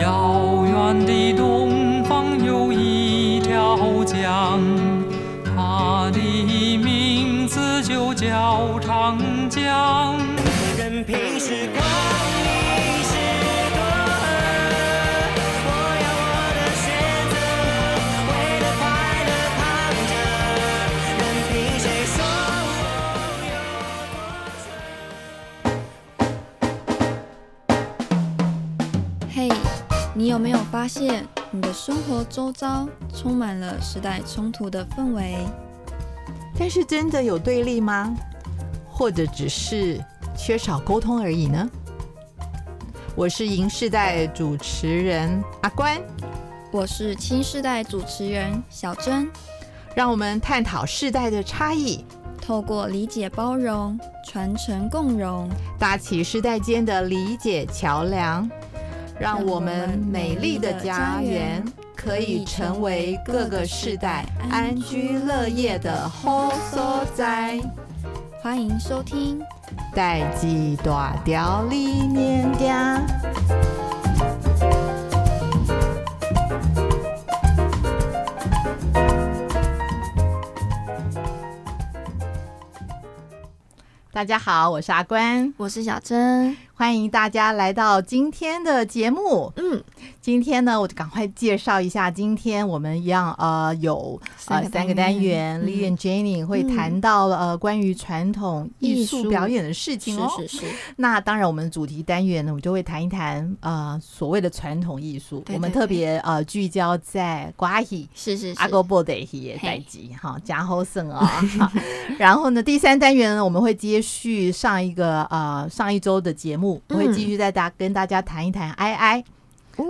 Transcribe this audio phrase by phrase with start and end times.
[0.00, 4.60] 遥远的东方有一条江，
[5.44, 6.20] 它的
[6.78, 10.17] 名字就叫长江。
[30.78, 35.34] 发现，你的生活周遭充满了时代冲突的氛围？
[36.56, 38.14] 但是真的有对立吗？
[38.88, 40.00] 或者只是
[40.36, 41.68] 缺少沟通而已呢？
[43.16, 46.00] 我是银世代主持人阿关，
[46.70, 49.28] 我是青世代主持人小珍。
[49.96, 52.04] 让我们探讨世代的差异，
[52.40, 58.48] 透过理解包容、传承共融，搭起世代间的理解桥梁。
[59.20, 61.64] 让我们美丽的家园
[61.96, 67.58] 可以成为各个世代安居乐业的好所在。
[68.40, 69.40] 欢迎收听
[69.92, 71.76] 《代际大调理
[72.06, 72.98] 念家》。
[84.12, 86.56] 大家好，我是阿关，我是小珍。
[86.78, 89.52] 欢迎大家来到今天的节目。
[89.56, 89.82] 嗯，
[90.20, 92.08] 今天呢，我就赶快介绍一下。
[92.08, 100.30] 今天我们一样呃有呃三个单元，Lily and Jenny 会谈到呃关于传统艺术表演的事情哦。
[100.36, 100.66] 是是是。
[100.94, 105.44] 那当然，我们的主题单元呢，我们就会谈一谈呃所谓的传统艺术。
[105.52, 111.44] 我们特别呃聚焦在瓜戏，是是阿哥布德戏的代志哈，加后生啊。
[112.20, 116.67] 然后呢，第三单元呢，我们会接续上一个呃上一周的节目。
[116.88, 119.24] 我会继续再大跟大家谈一谈 II，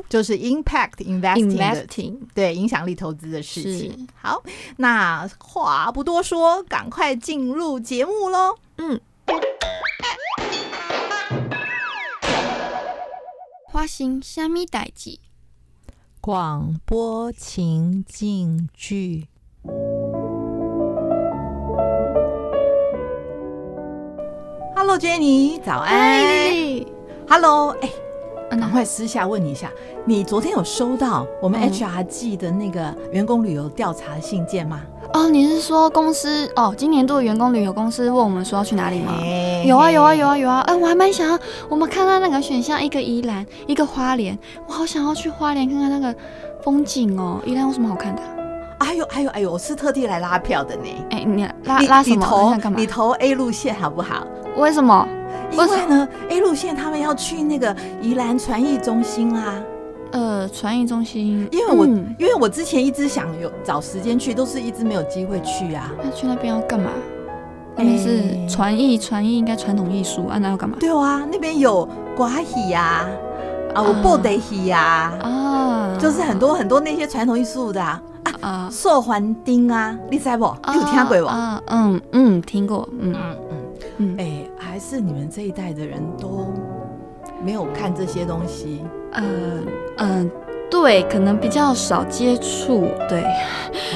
[0.09, 4.07] 就是 impact investing，对影响力投资的事情。
[4.15, 4.43] 好，
[4.77, 8.57] 那话不多说，赶快进入节目喽。
[8.77, 9.01] 嗯，
[13.73, 15.19] 发生虾米代志？
[16.21, 19.29] 广播情境剧。
[24.81, 25.99] Hello，Jenny，早安。
[27.29, 27.91] Hello，哎，
[28.49, 29.73] 赶快私下问你一下，
[30.05, 34.83] 你昨天有收到我们 HRG 的那个员工旅游调查的信件吗？
[35.15, 39.15] 哦，你是说公司哦，今年度的员工旅游公司问我们说要去哪里吗？
[39.67, 40.61] 有啊，有啊，有啊，有啊。
[40.61, 41.37] 哎，我还蛮想要，
[41.69, 44.39] 我们看到那个选项，一个宜兰，一个花莲，
[44.69, 46.17] 我好想要去花莲看看那个
[46.63, 47.41] 风景哦。
[47.45, 48.23] 宜兰有什么好看的？
[48.79, 50.85] 哎呦，哎呦，哎呦，我是特地来拉票的呢。
[51.11, 52.15] 哎，你拉拉什么？
[52.15, 54.25] 你投你投 A 路线好不好？
[54.59, 55.07] 为什么？
[55.51, 59.55] 因为呢，A 路线他们要去那个宜兰传艺中心啊。
[60.11, 65.93] 呃，传艺中心，因为我、嗯、因为我之前一直想有找时间去，都是一直没有机会去啊。
[66.03, 66.91] 那去那边要干嘛？
[67.77, 70.77] 那边是传艺，传艺应该传统艺术啊，那要干嘛？
[70.81, 73.07] 对啊，那边有瓜戏呀，
[73.75, 78.03] 啊，我布袋戏呀，啊，就是很多很多那些传统艺术的啊，
[78.41, 80.55] 啊，寿环丁啊，你知不？
[80.73, 81.27] 你有听过不？
[81.27, 83.37] 啊，嗯嗯，听过，嗯嗯
[83.99, 84.38] 嗯，哎、欸，
[84.79, 86.47] 是你们这一代的人都
[87.45, 89.67] 没有看这些东西，嗯
[89.99, 90.31] 嗯，
[90.71, 93.23] 对，可能比较少接触，对，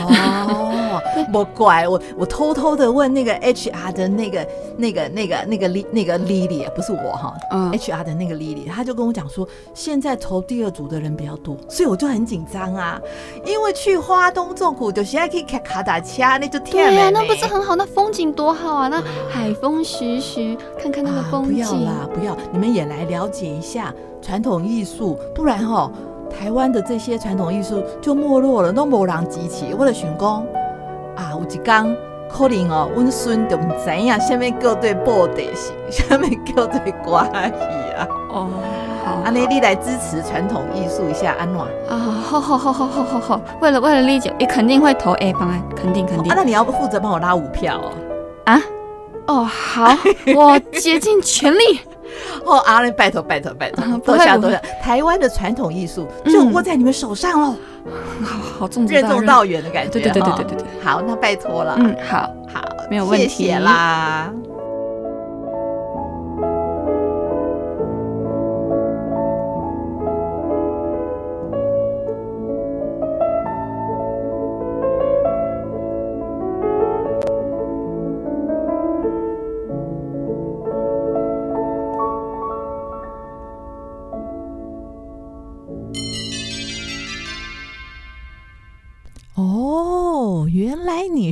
[0.06, 1.00] 哦，
[1.30, 4.46] 不怪我，我偷偷的问那个 HR 的那个
[4.76, 13.00] 那个那个那个丽那个 Lily，不是我哈，嗯，HR 的那个 Lily，他就跟我讲说，现在投第二组的人比较多，所以我就很紧张啊，
[13.44, 25.90] 因为去花东纵谷就现在可以开卡打掐，那就天对呀、啊，那不是很好，那风景多好啊，那海风徐徐，看看那个风景，啊、不要啦，不要，你们也来了解一下传统艺术，不然哈。
[26.38, 29.74] 台湾的这些传统艺术就没落了，都没人支持。
[29.78, 30.44] 我就想讲
[31.16, 31.96] 啊，有一天
[32.28, 38.08] 可能哦，阮孙就唔知影什么叫做布袋戏， 什么叫做歌戏啊。
[38.30, 38.48] 哦，
[39.04, 41.60] 好，安尼你来支持传统艺术一下，安怎？
[41.88, 46.32] 啊，好好好好好好好，为了为了丽姐，你肯定会投 A 方案，肯定肯定。
[46.32, 47.92] 啊，那你要不负责帮我拉五票哦？
[48.44, 48.62] 啊？
[49.26, 49.94] 哦，好，
[50.34, 51.80] 我竭尽全力。
[52.44, 54.60] 哦，阿伦，拜托拜托拜托，多谢多谢。
[54.82, 57.54] 台湾的传统艺术就握在你们手上喽，
[58.24, 59.90] 好好重任重道远的感觉。
[59.90, 61.76] 对对对对对对对，好，那拜托了。
[61.78, 62.18] 嗯，好
[62.52, 64.32] 好，没有问题啦。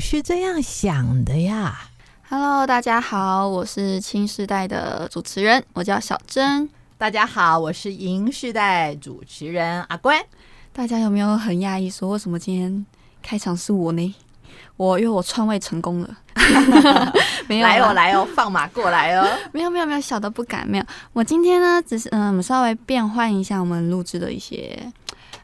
[0.00, 1.78] 是这样想的呀
[2.30, 6.66] ！Hello，大家好，我是青世代的主持人，我叫小珍。
[6.96, 10.18] 大家好，我是银世代主持人阿关。
[10.72, 12.86] 大家有没有很讶异，说为什么今天
[13.22, 14.14] 开场是我呢？
[14.78, 16.16] 我因为我篡位成功了，
[17.46, 19.28] 没有来哦来哦，放马过来哦！
[19.52, 20.84] 没有没有没有，小的不敢，没有。
[21.12, 24.90] 我今天呢，只是嗯，我们稍微变换一下我们录制的一些。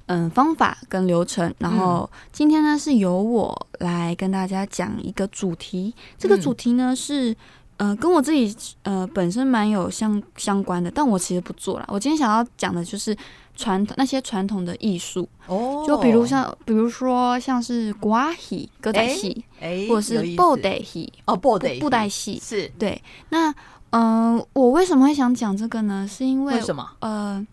[0.07, 5.93] 嗯，方法跟流程，然后今天呢是由我来跟大家讲一个主题。
[6.17, 7.35] 这个主题呢是，
[7.77, 11.87] 呃，跟我自己呃本身蛮有相相关的，但我其实不做了。
[11.89, 13.17] 我今天想要讲的就是
[13.57, 23.03] 传统那些传统的艺术哦，就比如像，比如说像是瓜戏、歌仔戏，哎，或者是布袋戏哦，布袋布袋戏是对。
[23.31, 23.51] 那
[23.91, 26.07] 嗯、呃，我为什么会想讲这个呢？
[26.09, 26.89] 是因为为什么？
[27.01, 27.45] 呃。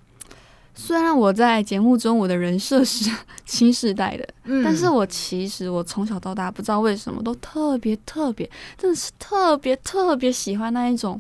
[0.76, 3.10] 虽然我在节目中我的人设是
[3.46, 11.20] 新时代的，嗯，但是我其实我从小到大不知道为什么都特别特别，真的是特别特别喜欢那一种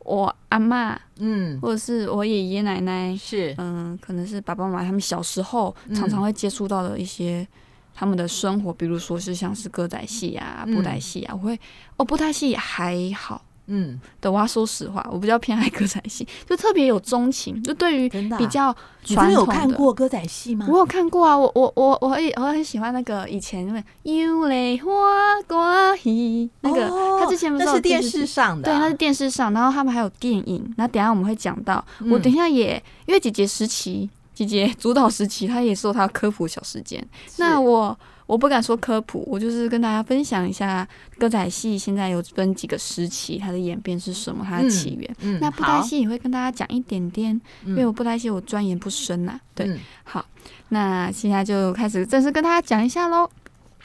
[0.00, 7.46] 我阿嬷，嗯，或者是我爷爷奶奶，是，嗯，可能是爸爸妈妈他们小时候常常会接触到的一些
[7.94, 11.58] 他们的生活，比如说是像是歌仔戏啊、布袋戏啊，我会
[11.96, 13.44] 哦，布袋戏还好。
[13.72, 17.62] 嗯，对，我要说实话，我比较偏爱歌仔戏，就特别有钟情。
[17.62, 18.74] 就对于比较
[19.04, 20.66] 传统的，你有看过歌仔戏吗？
[20.68, 23.64] 我有看过啊，我我我我也我很喜欢那个以前
[24.02, 26.88] 因为《幽花歌戏》那个，
[27.20, 30.74] 他之前不是那是电视上的，对，那是电视上，然后他们还有电影。
[30.76, 37.06] 那等下我们会讲到，我等一下也因为姐姐时期，姐姐主导时期，她也是有她科普小时间。
[37.36, 37.96] 那我。
[38.30, 40.86] 我不敢说科普，我就是跟大家分享一下
[41.18, 45.16] 歌仔戏现在有分几个时期，它的演变是什么，它的起源。
[45.22, 47.34] 嗯嗯、那布袋戏也会跟大家讲一点点，
[47.64, 49.40] 嗯、因为我布袋戏我钻研不深呐、啊。
[49.52, 50.24] 对，嗯、好，
[50.68, 53.28] 那现在就开始正式跟大家讲一下喽。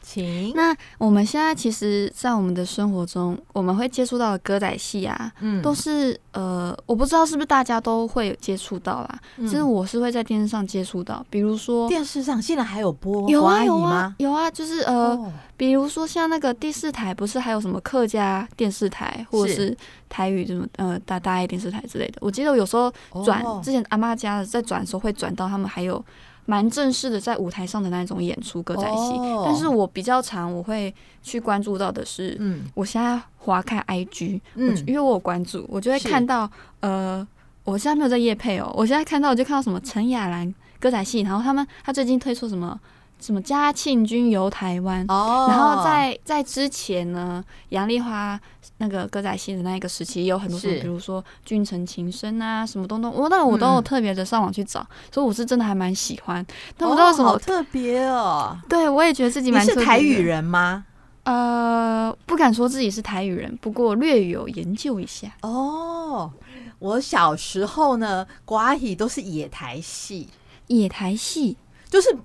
[0.08, 9.18] 请那我们现在其实，在我们的生活中，我们会接触到的歌仔戏啊，嗯，都是呃，我不知道是不是大家都会有接触到啦。
[9.38, 19.76] 其实我是会在电视上接触到，比如说电视上现在还有播有啊有啊有啊，就是呃，比如说像那个第四台，不是还有什么客家电视台，或者是
[20.08, 22.18] 台语什么呃大大爱电视台之类的。
[22.20, 22.92] 我记得我有时候
[23.24, 26.00] 转之前阿妈家的在转的时候会转到他们还有。
[26.46, 29.44] 蛮正式的，在舞台上的那种演出歌仔戏，oh.
[29.44, 36.50] 但是我比较常我会去关注到的是，嗯，我现在划开 IG，嗯，因为我有关注，我就会看到，
[36.80, 37.26] 呃，
[37.64, 42.80] 我现在没有在夜配哦，我现在看到我就看到什么陈雅兰歌仔戏，然后他们他最近推出什么？
[43.18, 45.50] 什么嘉庆君游台湾，oh.
[45.50, 48.38] 然后在在之前呢，杨丽花
[48.76, 56.44] 那个歌仔戏的那一个时期也有很多什么，是比如说君臣情深啊，什么东东，我那我都有特别的上网去找，嗯、所以我是真的还蛮喜欢。
[56.76, 59.64] 但我不知道什么、oh, 特别哦，对我也觉得自己蛮。
[59.64, 60.84] 你是台语人吗？
[61.24, 65.28] 呃，不敢说自己是台语人，不过略有研究一下。
[65.40, 66.30] 哦，oh,
[66.78, 70.28] 我小时候呢，歌仔都是野台戏，
[70.66, 71.56] 野台戏
[71.88, 72.16] 就是。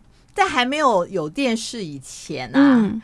[0.41, 3.01] 在还没有有电视以前啊，嗯、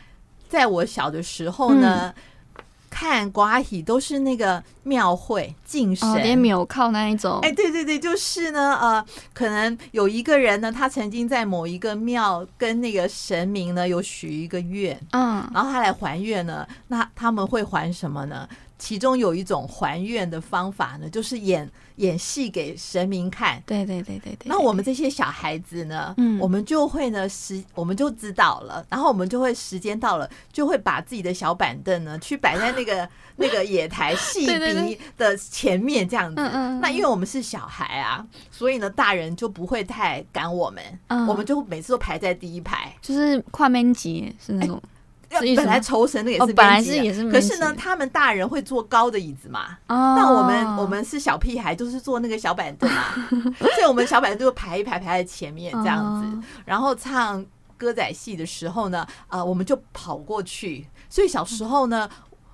[0.48, 2.12] 在我小的时候呢，
[2.56, 7.38] 嗯、看瓜喜都是那个庙会敬神，连庙靠那一种。
[7.42, 18.48] 哎，对对对，就是呢，呃，可能有一个人呢，他曾经在某一个庙跟那个神明呢有许一个愿，嗯，然后他来还愿呢，那他们会还什么呢？
[18.78, 21.68] 其中有一种还愿的方法呢，就是演
[21.98, 23.62] 演戏给神明看。
[23.64, 24.46] 对对对对对。
[24.46, 36.40] 那我们这些小孩子呢，嗯，我们就会呢时，我们就知道了，然后我们就会时间到了，就会把自己的小板凳呢，去摆在那个 那个野台戏鼻的前面这样子。
[36.40, 36.80] 嗯嗯。
[36.80, 44.80] 那因为我们是小孩啊，所以呢，大人就不会太赶我们，嗯，我们就每次都排在第一排，就是跨门级是那种。
[45.28, 53.14] 本来酬神的也是，本来是也是，可是呢，他们大人会坐高的椅子嘛，那我们我们是小屁孩，就是坐那个小板凳嘛，
[53.60, 57.44] 所以我们小板凳就排一排排在前面这样子，然后唱
[57.76, 60.86] 歌仔戏的时候呢，呃，我们就跑过去。
[61.10, 62.08] 所以小时候呢，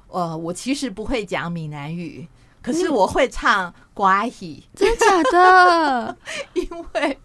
[0.08, 2.26] 呃，我其实不会讲闽南语，
[2.60, 6.16] 可是我会唱歌仔戏，真的假的？
[6.54, 7.18] 因为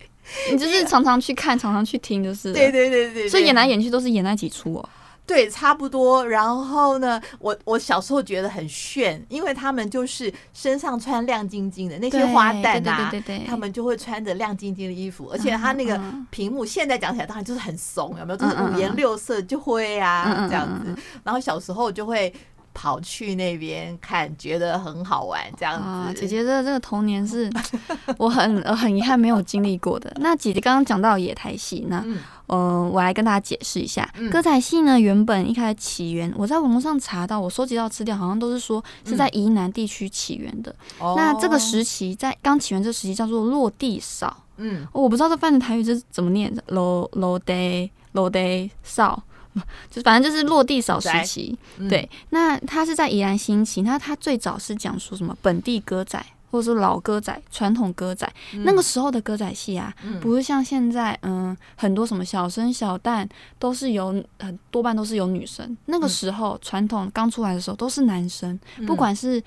[0.52, 4.90] 你就是常常去看，常常去听，就是对对对对，所以演来演去都是演那几出哦。
[5.30, 6.28] 对，差不多。
[6.28, 18.38] 然后呢，我我小时候觉得很炫，因为他们就是身上穿亮晶晶的那些花旦啊，对对对，他们就会穿着亮晶晶的衣服，而且他那个屏幕现在讲起来当然就是很怂，有没有？
[18.38, 21.00] 就是五颜六色就会啊这样子。
[21.24, 22.34] 然后小时候就会
[22.74, 26.20] 跑去那边看，觉得很好玩这样子。
[26.20, 27.50] 姐姐的这个童年是
[28.18, 30.12] 我很很遗憾没有经历过的。
[30.18, 40.74] 那姐姐刚刚讲到野台戏，那嗯、呃，我来跟大家解释一下，嗯、歌仔戏呢，原本一开始起源，我在网络上查到，我收集到资料，好像都是说是在宜南地区起源的。
[41.02, 49.22] 嗯、那这个时期在刚起源这个时期叫做落地少，嗯，我不知道这翻的台语是怎么念的，落落地落地扫。
[49.90, 52.10] 就反正就是落地扫时期，嗯、对。
[52.30, 58.32] 那他是在宜兰兴起，那他最早是讲说什么本地歌仔，或者说老歌仔、传统歌仔。
[58.54, 63.28] 嗯、那个时候的歌仔戏啊，嗯、不是像现在，嗯，很多什么小生小旦
[63.58, 65.76] 都是有很多半都是有女生。
[65.86, 69.42] 那个时候传统刚出来的时候都是男生，嗯、不管是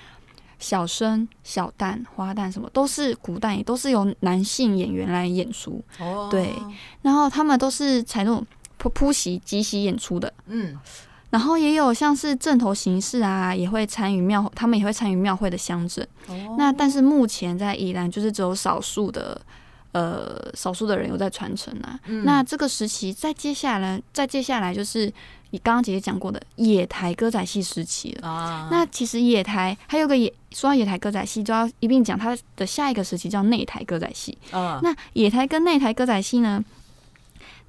[0.59, 5.83] 小生、小旦、花旦什么，都是古代也都是由男性演员来演出。
[5.99, 6.53] 哦，对。
[7.03, 8.25] 然后他们都是采
[8.89, 8.93] 用。
[8.93, 10.79] 铺席即席演出的，嗯，
[11.31, 16.07] 然后也有像是阵头形式啊，也会参与庙，他们也会参与庙会的乡镇。
[16.29, 19.41] 哦、那但是目前在宜兰，就是只有少数的，
[19.93, 21.99] 呃，少数的人有在传承啊。
[22.07, 25.11] 嗯、那这个时期，再接下来，再接下来就是
[25.51, 28.29] 你刚刚姐姐讲过的野台歌仔戏时期了。
[28.29, 34.37] 啊、那其实野台还有个野，说到野台歌仔戏，就要一并讲它的下一个时期叫内台歌仔戏。
[34.51, 36.63] 啊、那野台跟内台歌仔戏呢？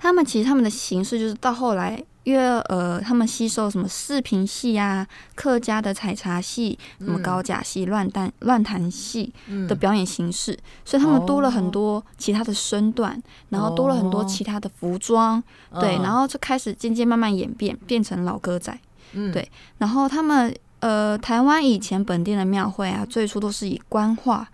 [0.04, 9.34] 他们其实他们的形式就是到后来，因为呃，他们吸收什么视频戏啊、客家的采茶戏、什么高甲戏、乱弹乱弹戏
[9.70, 18.78] 的表演形式，嗯、所以他们多了很多其他的身段，哦、然后多了很多其他的服装，哦、对，然后就开始渐渐慢慢演变，变成老歌仔，
[19.14, 24.50] 嗯、对，然后他们呃，台湾以前本地的庙会啊，最初都是以官话。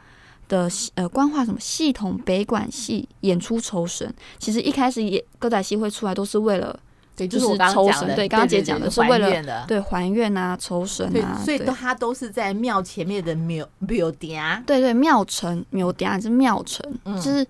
[0.49, 6.77] 的呃，官话什么系统北管系演出酬神，其实一开始也歌仔戏会出来都是为了，
[7.15, 16.83] 对，就是抽神，对，刚刚姐讲的是为了对还愿啊，酬神啊，所以都它都是在庙前面的庙庙埕，对对，庙城庙埕是庙城，
[17.21, 17.45] 就是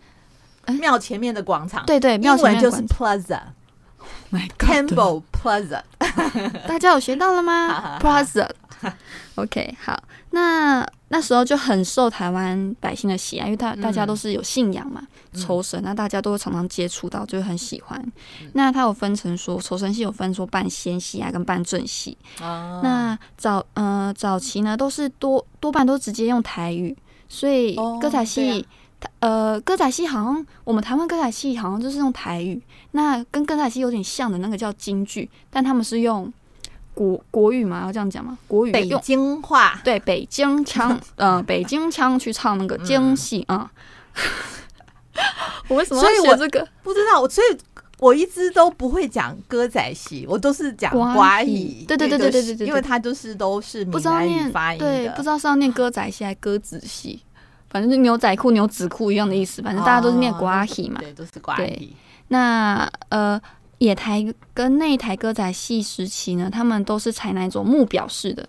[0.79, 5.82] 庙前面的广场，对对，庙前面就是 Plaza，My God，Temple Plaza，
[6.68, 7.98] 大家有学到了吗？
[8.03, 10.03] Plaza，OK，好，
[10.39, 10.89] 那。
[11.12, 15.01] 那时候就很受台湾百姓的喜爱，因为大大家都是有信仰嘛，
[15.34, 18.12] 酬神，那大家都会常常接触到，就很喜欢。
[18.53, 22.15] 那他有分成说，酬神戏有分说半仙戏啊，跟半正戏。
[22.84, 26.96] 那早呃早期呢，都是多多半都直接用台语，
[27.27, 28.63] 所以歌仔戏，
[29.17, 32.62] 呃歌仔戏好像我们台湾歌仔戏好像就是用台语。
[32.91, 36.31] 那跟歌仔戏有点像的那个叫京剧，但他们是用。
[37.00, 38.38] 国国语嘛，要这样讲吗？
[38.46, 43.72] 国语北京话，对，北京腔， 呃，北京腔去唱那个京戏啊。
[45.70, 46.68] 我为什么要学这个？
[46.84, 47.58] 不知道，所以
[48.00, 51.86] 我一直都不会讲歌仔戏，我都是讲瓜语。
[51.88, 57.22] 对对对对对对对，因为它就是都是闽南语发音的，对，不知道是要念歌仔戏还是歌仔戏，
[57.70, 61.94] 反正就牛仔裤、牛仔裤一样的意思，反正大家都是念瓜语嘛，对，都是瓜语。
[62.27, 63.41] 那呃。
[63.79, 68.48] 野台跟内台歌仔戏时期呢，他们都是采那种木表式的，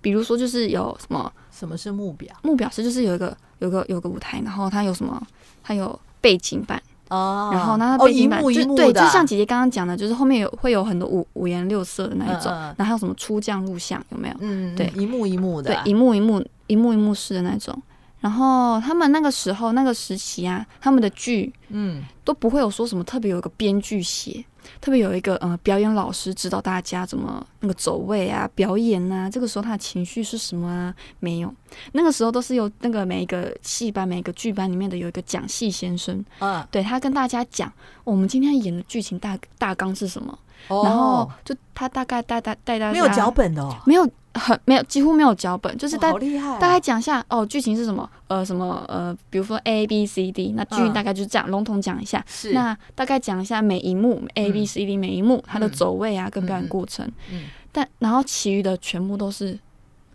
[0.00, 1.32] 比如说就是有什么？
[1.50, 2.34] 什么是木表？
[2.42, 5.20] 木表式就是有一个有个有个舞台，然后它有什么？
[5.62, 14.34] 它有背景板哦，然后那背景板就对，就像姐姐刚刚讲的，就是后面有会有很多五五颜六色的那一种，然后还有什么出将入相有没有？
[14.40, 17.80] 嗯，对，一幕一幕的，对，一幕一幕一幕一幕式的那种。
[18.18, 24.44] 然后他们那个时候那个时期啊，他们的剧嗯都不会有说什么特别有一个编剧写。
[24.80, 30.94] 特别有一个呃表演老师指导大家怎么那个走位啊、表演啊，这个时候他的情绪是什么啊？
[31.20, 31.54] 没有，
[31.92, 37.72] 那个时候都是由那个每一个戏班、每一个剧班里面的有一个讲戏先生，嗯，对他跟大家讲，
[38.04, 40.38] 我们今天演的剧情大大纲是什么，
[40.68, 44.08] 哦、然后就他大概带带带大家没有脚本的、哦，没有。
[44.34, 46.10] 很没有，几乎没有脚本，就是大、
[46.58, 48.08] 大概讲一下哦，剧情是什么？
[48.28, 52.24] 呃，什么呃，比如说 A B C D，那剧大概就是这样，笼统讲一下。
[52.26, 52.54] 是。
[52.54, 57.06] 那大概讲一下每一幕 A B C D 每一幕它的走位啊，跟表演过程。
[57.30, 57.42] 嗯。
[57.70, 59.58] 但然后其余的全部都是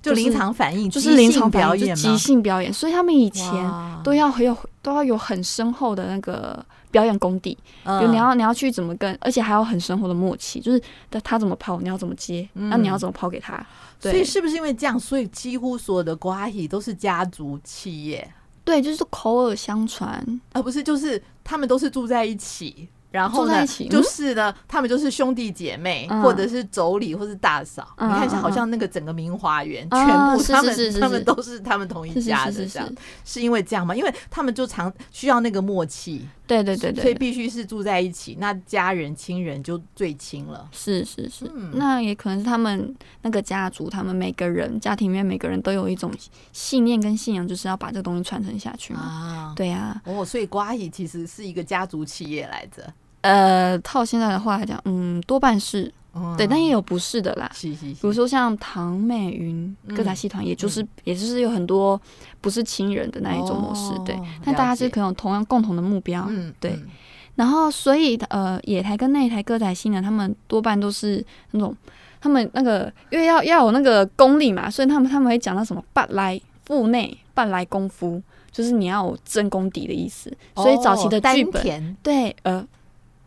[0.02, 2.74] 就临场反应，就是临场表演，即兴表演。
[2.74, 3.72] 所以他们以前
[4.04, 13.66] 都要很有都要有很深厚的那个表演功底，就你要你要去怎么跟，而且还要很深厚的默契，就是他他怎么抛，你要怎么接，那你要怎么抛给他。
[14.00, 18.32] 所以是不是因为这样，所以几乎所有的歌仔戏都是家族企业？
[18.64, 22.88] 对，就是口耳相传，而不是就是他们都是住在一起。
[23.10, 27.88] 然后呢，就是呢，他们就是兄弟姐妹，或者是妯娌，或是大嫂。
[27.98, 32.88] 你看，一下好像那个整个明华园，全部他们他们都是他们同一家的这样，
[33.24, 33.96] 是因为这样吗？
[33.96, 40.68] 因为他们就常需要那个默契，对对对对，所以必须是住在一起，那家人亲人就最亲了。
[40.72, 46.12] 是是是，那也可能是他们那个家族，他们每个人家庭里面每个人都有一种
[46.54, 49.02] 信念跟信仰，就是要把这个东西传承下去嘛。
[49.02, 50.02] 啊，对呀。
[50.06, 52.92] 哦，所以瓜姨其实是一个家族企业来着。
[53.22, 55.94] 呃，套现在的话来讲，嗯，多半是。
[56.38, 57.50] 对，但也有不是的啦。
[57.54, 62.00] 是是是，比如说像唐美云歌仔戏团，也就是、嗯、也就是有很多
[62.42, 63.94] 不是亲人的那一种模式。
[63.94, 66.26] 哦、对，但大家是可能有同样共同的目标。
[66.30, 66.72] 嗯，对。
[66.72, 66.88] 嗯、
[67.36, 71.76] 然后，所以呃，野台跟内台歌仔戏呢，他们多半都是那种
[72.20, 78.22] 他们那个，因为要要有那个功力嘛，所以他们他们会讲到什么半来腹内半来功夫，
[78.52, 80.36] 就是你要有真功底的意思。
[80.56, 82.68] 所以早期的剧本，哦、对，呃，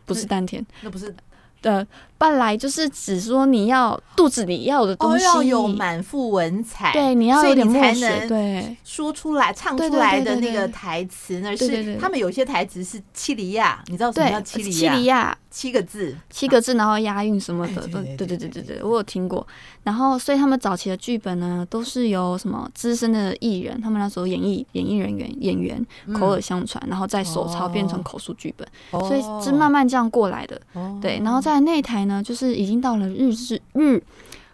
[0.05, 1.15] 不是丹田，那不是。
[1.61, 1.85] 的
[2.21, 14.93] 半来就是指说你要肚子里要的东西，要有满腹文采，对，你要有点墨水，对，说出来唱出来的那个台词呢，是他们有些台词是七里亚，你知道什么叫七里亚？
[14.93, 15.37] 七里亚。
[15.51, 19.45] 七个字，七个字，然后押韵什么的，对对对对对对，我有听过。
[19.83, 25.85] 然后，所以他们早期的剧本呢，都是由什么资深的艺人，他们那时候演艺演艺人员演员
[26.17, 30.61] 口耳相传，然后再手抄变成口述剧本，所以是慢慢这样过来的。
[31.01, 34.01] 对，然后在那台呢，就是已经到了日治日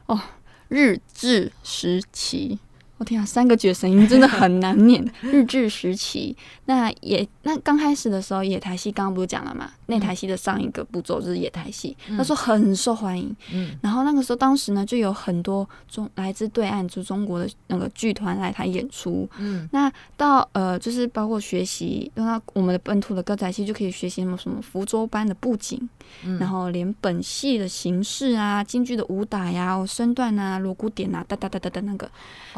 [0.07, 0.19] 哦
[0.67, 2.59] 日治时期。
[2.97, 5.07] 我天啊，三个绝声音真的很难念。
[5.21, 6.35] 日治时期，
[6.65, 9.71] 那也那刚开始的时候，野台戏刚刚不是讲了嘛？
[9.87, 13.35] 内台戏的上一个步骤就是野台戏，那时候很受欢迎。
[13.53, 19.27] 嗯，然后那个时候，当时呢就有很多中来自对岸就中国的那个剧团来台演出。
[19.37, 25.89] 嗯，那到呃就是包括学习，那我们的本土的歌仔戏就可以学习什么什么福州班的布景，
[26.25, 32.09] 嗯，然后连本戏的形式啊、京剧的武打呀、身段啊、锣鼓点啊，哒哒哒哒哒那个，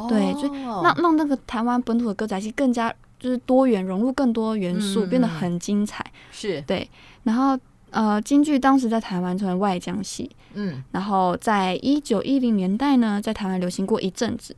[0.08, 0.34] 对。
[0.40, 6.06] 所以让让那个台湾本土的歌仔戏更加就是多元，融入更多元素，嗯、变得很精彩。
[6.32, 6.90] 是对，
[7.24, 7.60] 然后
[7.92, 14.56] 呃，京剧当时在台湾成为外江戏，嗯，然后在一九一零年代呢，在台湾流行过一阵子，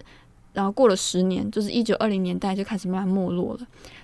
[0.53, 3.59] 然后过了十年，就是一九二零年代就开始慢慢没落了。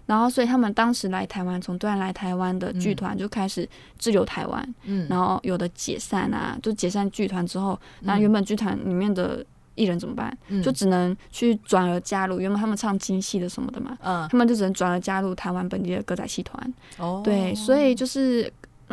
[0.05, 3.67] 然后，所以他们当时来台湾，从对岸来台湾的剧团就开始
[3.99, 9.45] 滞留台湾，嗯，然后有的解散啊，就解散剧团之后，那原本剧团里面的。
[9.77, 10.37] 艺人怎么办？
[10.61, 16.73] 就只能去转而加入，原本他们唱京戏的什么的嘛，嗯，他们就只能转而加入台湾本地的歌仔戏团。
[16.97, 18.51] 哦，对，所以就是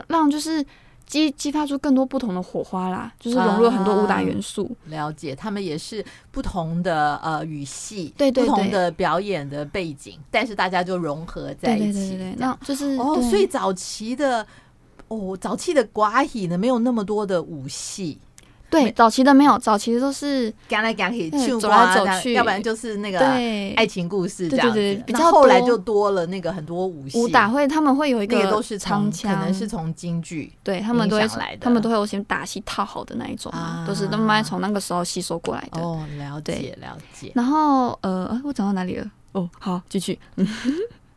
[0.09, 0.65] 让就是
[1.07, 4.71] 激激发出更多不同的火花啦，就是融入了很多武打元素。
[4.87, 12.11] 了解，他们也是不同的呃语系，对对，不同的表演的背景，但是大家就融合在一起。
[12.11, 14.47] 对对对，那就是哦，所以早期的
[15.09, 18.19] 哦，早期的寡戏呢，没有那么多的武戏。
[18.83, 24.75] 对，早期的没有，早期的都是讲来讲去，走来走去，要不然就是那个爱情故事这样子。
[24.75, 27.19] 对对对，比较后来就多了那个很多武戏。
[27.19, 31.29] 武打会，他们会有一个都是长枪，可能是从京剧，对他们都会
[31.61, 35.81] 他们都会有些打戏套好的那一种嘛，都是慢慢从那个时候吸收过来的。
[35.81, 37.33] 哦，了解了解。
[37.35, 39.11] 然后呃，我讲到哪里了？
[39.33, 40.19] 哦，好，继续。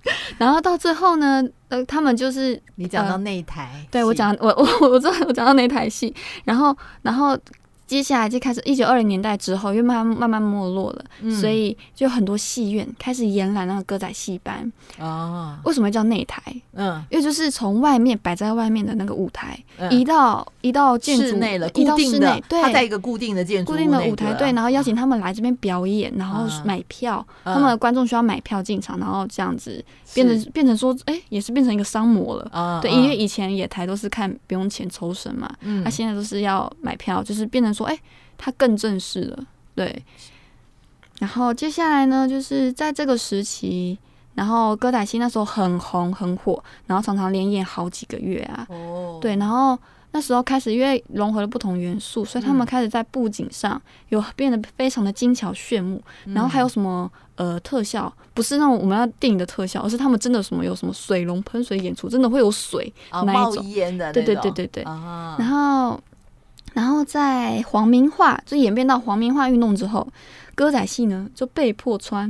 [0.38, 6.14] 然后到最后呢，呃，他们就是你讲到那一台，对我讲我我我知道我讲到那台戏，
[6.46, 7.38] 然后然后。
[7.88, 14.70] 接下来就开始，一九二零年代之后，因为慢慢慢慢没落了，嗯、所以就很多戏院开始延揽那个歌仔戏班。
[15.00, 16.42] 哦，为什么叫内台？
[16.74, 29.82] 嗯，因为就是从外面摆在外面的那个舞台，嗯、移到移到建筑内了，移到室内，对，它在一个固定的建筑、固定的舞台，对，然后邀请他们来这边表演，然后买票，嗯、他们的观众需要买票进场，然后这样子
[30.14, 32.52] 变成变成说，哎、欸，也是变成一个商模了。
[32.54, 37.77] 嗯、对，因为以前野台都是看不用钱抽成嘛，嗯，他现在都是要买票，就是变成。
[37.78, 38.00] 说哎，
[38.38, 39.44] 他更正式了，
[39.76, 40.04] 对。
[41.20, 43.98] 然后接下来呢，就是在这个时期，
[44.36, 48.68] 然后歌仔戏那时候很红很火，然后常常连演好几个月啊。
[48.70, 49.18] 哦。
[49.20, 49.76] 对，然后
[50.12, 56.00] 那时候开始，因为融合了不同元素，所以他们开始在布景上有变得非常的精巧炫目。
[56.26, 63.56] 嗯、然后还有什么呃特效，不是那种我们要电影的特效，而是他们真的什么有什么水龙喷水演出，真的会有水那一种。
[63.56, 64.14] 冒烟的。
[64.14, 64.84] 对对对对对。
[64.84, 66.00] 啊、然后。
[66.78, 70.08] 然后在皇民化，就演变到皇民化运动之后，
[70.54, 72.30] 歌仔戏呢就被迫穿，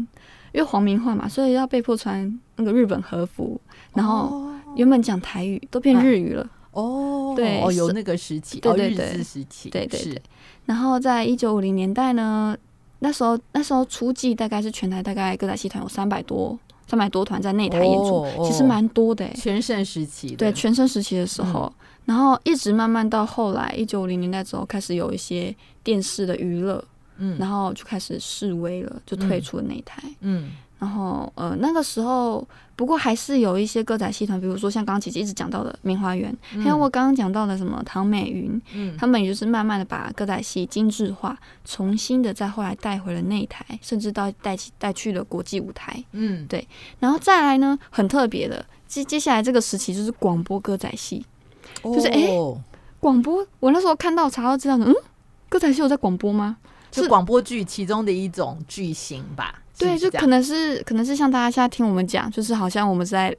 [0.53, 3.59] 因为皇民化嘛，所以要被迫穿那个日本和服。
[3.93, 6.49] 然后原本讲台语都变日语了。
[6.71, 10.21] 哦，对，哦，有那个时期，对对对，日治时期，对对对。
[10.65, 12.55] 然后在一九五零年代呢，
[12.99, 16.57] 那时候那时候初季大概是全台大概歌仔戏团有三百多
[16.87, 19.27] 三百多团在内台演出，其实蛮多的。
[19.33, 21.69] 全盛时期，对，全盛时期的时候。
[22.07, 26.81] 然后一直慢慢到后来，一九五零年代之后开始有一些电视的娱乐，
[27.17, 46.65] 嗯，然后就开始示威了，就退出了那台，嗯，然后呃那个时候，不过还是有一些歌仔戏团，比如说像刚刚姐姐一直讲到的明华园，还有我刚刚讲到的什么唐美云，嗯，他们也就是慢慢的把歌仔戏精致化，重新的再后来带回了内台，甚至到带起带去了国际舞台，嗯，对，
[47.01, 51.25] 然后再来呢，很特别的接接下来这个时期就是广播歌仔戏。
[51.83, 52.27] 就是哎，
[52.99, 54.93] 广播，我那时候看到查到资料，嗯，
[55.49, 56.57] 歌仔戏有在广播吗？
[56.91, 59.61] 是广播剧其中的一种剧型吧？
[59.77, 63.35] 对，就可能是可能是像大家现在听我们讲，就是好像我们是在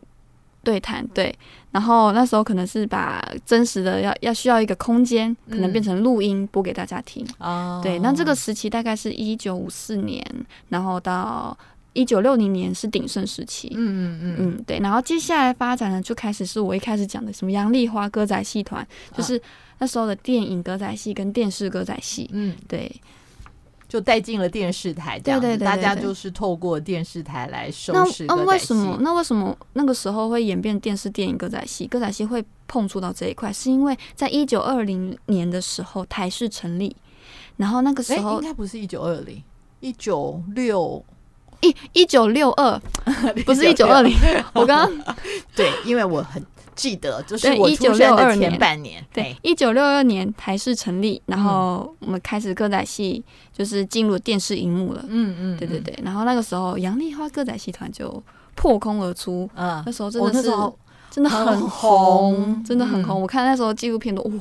[0.63, 1.37] 对谈，对。
[1.71, 7.27] 然后那时候可能是把真实的要要需要一个空间，可能变成录音播给大家听。
[7.39, 7.99] 哦、嗯，对。
[7.99, 10.25] 那这个时期大概是一九五四年，
[10.69, 11.57] 然后到
[11.93, 13.73] 一九六零年是鼎盛时期。
[13.75, 14.79] 嗯嗯嗯嗯，对。
[14.81, 19.41] 然后接下来发展呢，就开始是我一开始讲的什么杨丽花歌仔戏团，就是
[19.79, 22.29] 那时候的电影歌仔戏跟电视歌仔戏。
[22.33, 22.91] 嗯，对。
[23.89, 28.45] 就带进了电视台，这样，对对对对对，大家就是透过电视台来收视歌仔戏。
[28.45, 28.99] 那为什么？
[29.01, 31.87] 那为什么那个时候会演变电视电影歌仔戏？
[31.87, 36.95] 歌仔戏会碰触到这一块，是因为在一九二零年的时候台视成立，
[37.57, 39.43] 然后那个时候、欸、应该不是一九二零，
[39.81, 41.03] 一九六
[41.61, 42.81] 一一九六二，
[43.47, 44.15] 不是一九二零。
[44.55, 45.17] 我刚刚
[45.57, 46.45] 对，因为我很。
[46.79, 53.21] 记得就是我出生的前半年，对，一九六二年台视成立，然后我们开始歌仔戏
[53.53, 58.23] 就是进入电视荧幕了，嗯嗯，对对对，然后那个时候杨丽花歌仔戏团就
[58.55, 60.53] 破空而出，嗯，那时候真的是
[61.11, 64.39] 真的很红，真的很红，我看那时候纪录片都哇，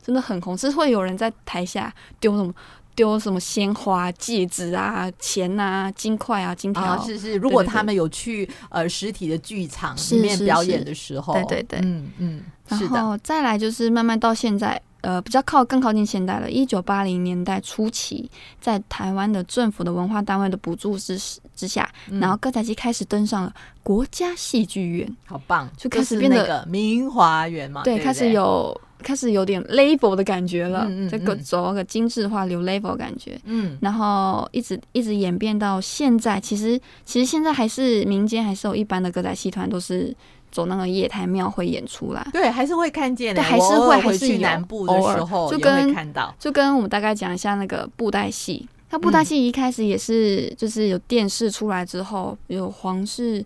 [0.00, 2.54] 真的很红，是会有人在台下丢什么。
[2.96, 7.04] 丢什么鲜花、戒指啊、钱啊、金块啊、金条、啊？
[7.04, 12.42] 是是，如果他们有去呃实体的剧场里面表演的时候，对对对，嗯嗯，
[12.90, 16.50] 然后再来就是慢慢到现在，呃，比较靠更靠近现代了。
[16.50, 18.28] 一九八零年代初期，
[18.60, 21.16] 在台湾的政府的文化单位的补助之
[21.54, 28.78] 之下，嗯、然后歌仔戏开始登上了国家戏剧院，好棒，就开始变得那个明华园嘛，对，对对开始有。
[29.02, 40.16] 开始有点 label 的感觉了，这个走那个精致化、流 label 感觉，嗯，然后一直一直演变到现在，其实其实现在还是民间还是有一般的歌仔戏团都是
[40.56, 53.44] 走那个夜台庙会演出来，对，还是会看见的，对，还是会还是去南部的时候就跟看到，就跟我们大概讲一下那个布袋戏，它布袋戏一开始也是就是有电视出来之后有皇室。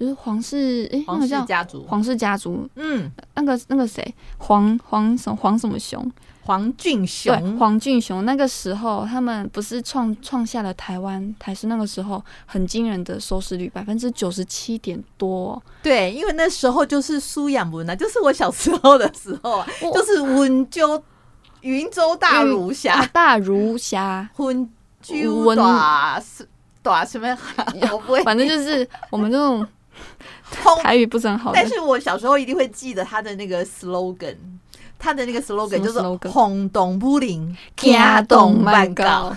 [0.00, 4.02] 就是皇室，哎、欸，黄氏家族，皇室家族，嗯，那个那个谁，
[4.38, 6.04] 黄黄什么黄什么雄，
[6.44, 15.62] 黄俊雄，对，黄俊雄，那个时候他们不是创创下了台湾台视那个时候很惊人的收视率，百分之九十七点多。
[15.82, 21.02] 对，因为那时候就是苏养文啊，就是我小时候的时候啊，就是温州
[21.60, 24.68] 云州大儒侠、啊，大儒侠，温
[25.00, 26.20] 州大
[26.82, 27.38] 大什么？
[27.92, 29.66] 我不会， 反正就是我们这种。
[30.82, 34.34] 台语不是很好，但是我小时候一定会记得他的那个 slogan，
[35.02, 39.34] 他的那个 slogan 就是“轰动武林，行动万高”。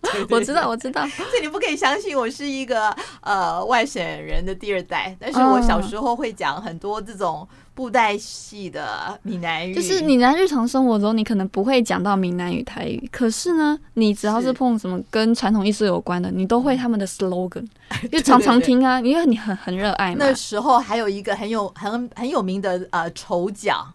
[0.28, 1.06] 我知道，我知道。
[1.08, 7.48] 所以你不可以相信我是一个呃外省人的第二代，但是我小时候会讲很多这种。
[7.76, 17.66] 布袋戏的闽南语，就是你在日常生活中，你可能不会讲到闽南语、台语，可是呢，你只要是碰什么跟传统艺术有关的，你都会他们的 slogan，
[18.10, 20.16] 就常常听啊，因为你很很热爱嘛。
[20.20, 23.86] 那时候还有一个很有很很有名的呃丑角，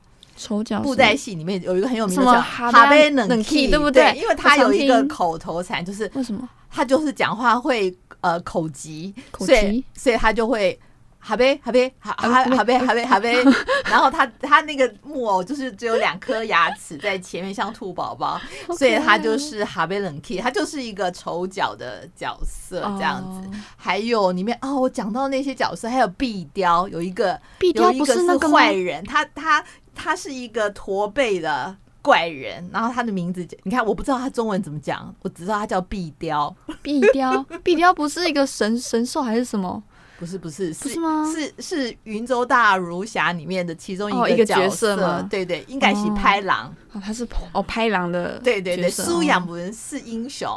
[0.41, 4.11] 丑角布袋戏里面有一个很有名的叫哈贝冷气，对不对？
[4.17, 6.49] 因为他有一个口头禅，就是为什么？
[6.69, 10.79] 他就是讲话会呃口急，口急，所以他就会。
[11.23, 13.43] 哈贝哈贝哈哈哈贝哈贝哈贝，
[13.85, 18.41] 然后他他那个木偶就是只有两颗牙齿在前面，像兔宝宝，
[18.75, 23.59] 所以他就是哈贝冷 key，他就是一个丑角的角色这样子。
[23.77, 29.63] 还有里面哦，我讲到那些角色，还有壁雕，有一个壁雕不是那个坏人，他他
[30.01, 36.53] 他是一个驼背的怪人，然后他的名字你看我不知道他中文怎么讲，我只知道他叫壁雕。
[36.81, 39.81] 壁雕 壁雕不是一个神神兽还是什么？
[40.17, 41.25] 不是不是是吗？
[41.33, 45.27] 是是云州大儒侠里面的其中一个角色吗？
[45.29, 46.73] 对对，应该是拍狼。
[46.91, 48.37] 哦，他是哦拍狼的。
[48.39, 50.47] 对对对，苏养文是英雄。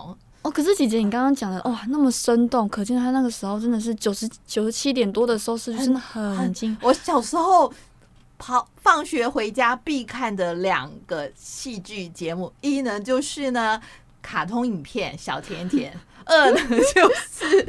[0.43, 6.77] 哦，可是姐姐，你刚刚讲的哇，那么生动，可见他那个时候真的是九十九十七点多的收视率，真的很惊。
[6.83, 7.73] 我小时候
[8.47, 13.81] 跑放学回家必看的两个戏剧节目，一呢就是呢
[14.21, 15.99] 卡通影片小甜甜。
[16.27, 16.61] 二呢，
[16.95, 17.63] 就是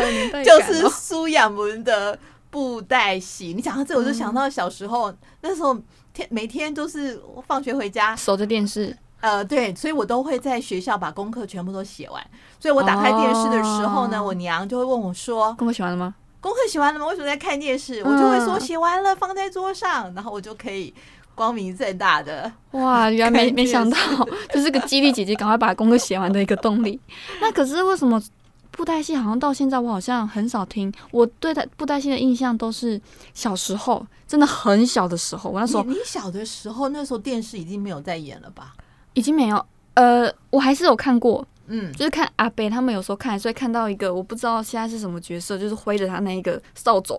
[0.43, 3.53] 就是苏亚文的布袋戏。
[3.53, 5.79] 你讲到这，我就想到小时候那时候
[6.13, 8.93] 天每天都是放学回家守着电视。
[9.21, 12.21] 呃，对，所以我都会在学校把功课全部都写完。
[12.59, 16.15] 所以我打开电视的时候呢，我娘就会问我说：“功课写完了吗？
[16.45, 17.07] 功课写完了吗？
[17.07, 20.93] 为什么在看电视？”我就会说：“写完了，放在桌上。”然后我就可以
[21.33, 22.51] 光明正大的。
[22.73, 23.97] 哇，原来没没想到，
[24.53, 26.99] 就是个激励姐姐赶快把功课写完的一个动力。
[27.41, 28.21] 那可是为什么？
[28.69, 30.93] 布袋戏好像到现在我好像很少听。
[31.09, 32.99] 我对他布袋戏的印象都是
[33.33, 35.49] 小时候，真的很小的时候。
[35.49, 38.73] 我那时候你，你小的时候，那时候电视已经没有在演了吧？
[39.13, 39.65] 已经没有。
[39.93, 47.13] 呃，我还是有看过，嗯，就是看阿北他们有时候看，所以看到一个我不知道现在是什么角色，就是挥着他那一个扫帚，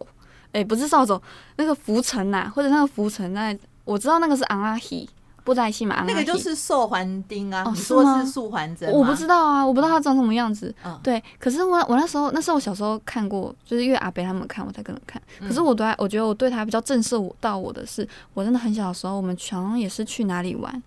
[0.48, 1.20] 哎、欸，不是扫帚，
[1.56, 5.09] 那个拂尘呐，或者那个拂尘，那我知道那个是昂阿喜。
[5.44, 8.90] 布袋戏嘛，那个就是素环丁啊，哦、你说是素环真？
[8.90, 10.74] 我不知道啊，我不知道他长什么样子。
[10.85, 15.22] 嗯、对，可是我我那时候那时候我小时候看过，就是因为阿北他们看，我才跟着看。
[15.38, 18.04] 可是我对，我觉得我对他比较震慑我到我的是，
[18.35, 20.82] 我真的很小的时候，我们好像也是去哪里玩，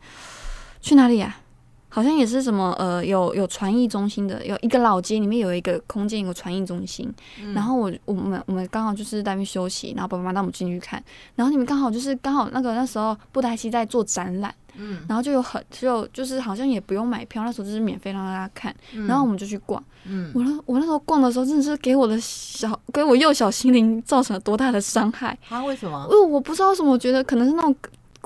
[0.82, 1.49] 去哪里呀、啊？
[1.92, 7.12] 好像也是什么呃，有有传艺中心的，有一个老街里面有一个空间，有传艺中心。
[7.42, 11.04] 嗯、然后我我们我们刚好就是在那边休息，然后爸爸妈妈带我们进去看。
[11.36, 18.74] 然后你们刚好就是刚好那个那时候布袋戏在做展览，嗯，然后就有很就就是好像也不用买票，那时候就是免费让大家看。
[18.94, 25.64] 嗯、然后我们就去逛，嗯，我那我那时候逛的时候真的是给我的小给我幼小心灵造成了多大的伤害啊？
[25.66, 26.08] 为什么？
[26.12, 27.76] 因为我不知道为什么，我觉得可能是那种。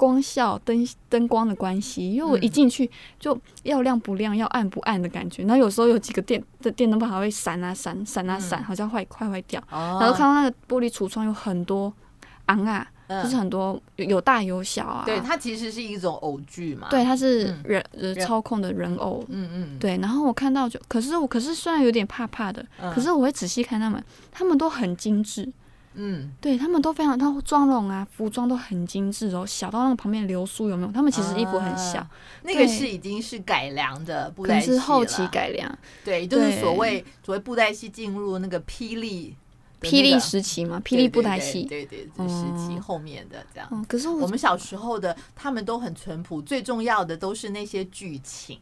[0.04, 5.44] 光效灯灯光的关系，因为我一进去就要亮不亮，要暗不暗的感觉。
[5.44, 9.64] 然后有时候有几个电的电灯泡还会闪啊闪，闪啊闪，好像坏快坏掉。
[9.72, 11.94] 然后看到那个玻璃橱窗有很多
[12.48, 12.86] 昂啊，
[13.24, 15.04] 就是很多有大有小啊。
[15.06, 16.90] 对，它其实是一种偶剧嘛。
[16.90, 19.24] 对，它是人呃操控的人偶。
[19.30, 19.80] 嗯嗯。
[19.80, 25.50] 对，然后我看到就，可是我可是虽然有点怕怕的，可是我会仔细看他们，他们都很精致。
[25.96, 30.92] 嗯，对他们都非常，他妆容啊、服装都很精致哦，小到那个旁边流苏有没有？
[30.92, 32.06] 他们其实衣服很小，
[32.44, 35.78] 那个是已经是改良的布袋戏了，是后期改良。
[36.04, 39.36] 对，就是所谓所谓布袋戏进入那个霹雳
[39.82, 43.86] 霹雳时期嘛，霹雳布袋戏，对对对，时期后面的这样。
[43.88, 48.58] 可是我们小时候的他们都很淳朴，最重要的都是那些剧情。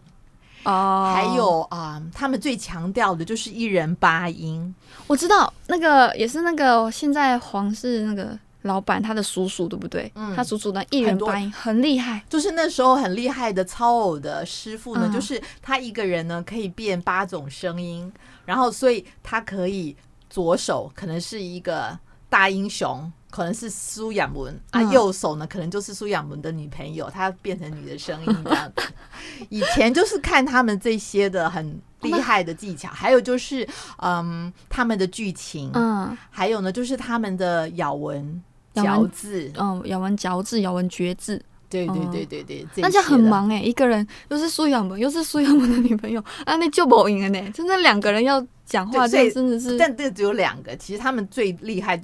[0.63, 4.73] 哦，oh, 还有啊、呃，他们最强调的就是一人八音。
[5.07, 10.11] 我知道那个也是那个现在皇室那个老板他的叔叔对不对？
[10.15, 18.11] 嗯，他叔叔呢一人八音很厉害，就是那时候很厉害的操偶的师傅呢，嗯、就是他一个人呢可以变八种声音，
[18.45, 19.95] 然后所以他可以
[20.29, 21.97] 左手可能是一个
[22.29, 23.11] 大英雄。
[23.31, 28.83] 可能是苏亚文啊，右手呢可能就是苏亚文的女朋友，她变成女的声音这样子。
[29.49, 33.67] 以前就是看他们这些的很厉害的技巧，还有就是
[33.99, 47.51] 嗯他们的剧情，嗯，还有呢就是他们的咬文嚼字，嗯，咬文嚼字、咬文嚼字，对对对对对，那这样很忙哎，一个人又是苏亚文，又是苏亚文的女朋友啊，那就不赢了呢。
[47.51, 52.01] 真的两个人要讲话，这真的是，但这只有两个，其实他们最厉害。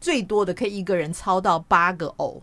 [0.00, 2.42] 最多的可以一个人操到八个偶，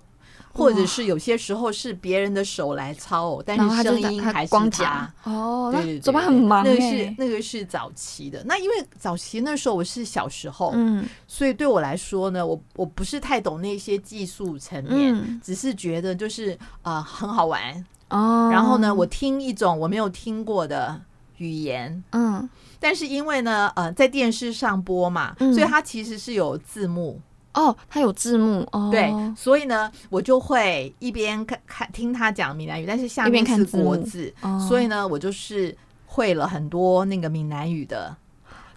[0.54, 4.70] 或者是有些时候是别人的手来操偶，但是声音还是他。
[4.70, 6.64] 他哦，对对对，嘴巴很忙。
[6.64, 8.44] 那个是那个是早期的。
[8.46, 18.50] 那因为早期那时候我是小时候，嗯，所以对我来说呢，我我不是太懂那些技术层面，嗯、只是觉得就是啊、呃、很好玩哦。
[18.52, 21.02] 然后呢，我听一种我没有听过的
[21.38, 22.48] 语言，嗯，
[22.80, 27.20] 但是因为呢，呃，在电视上播嘛，嗯、所以它其实是有字幕。
[27.54, 35.76] 哦，他有字幕哦，对，所以呢，我就会一边看看听他讲闽南语，但是下面是国字，字所以呢，我就是
[36.08, 38.16] 会了很多那个闽南语的。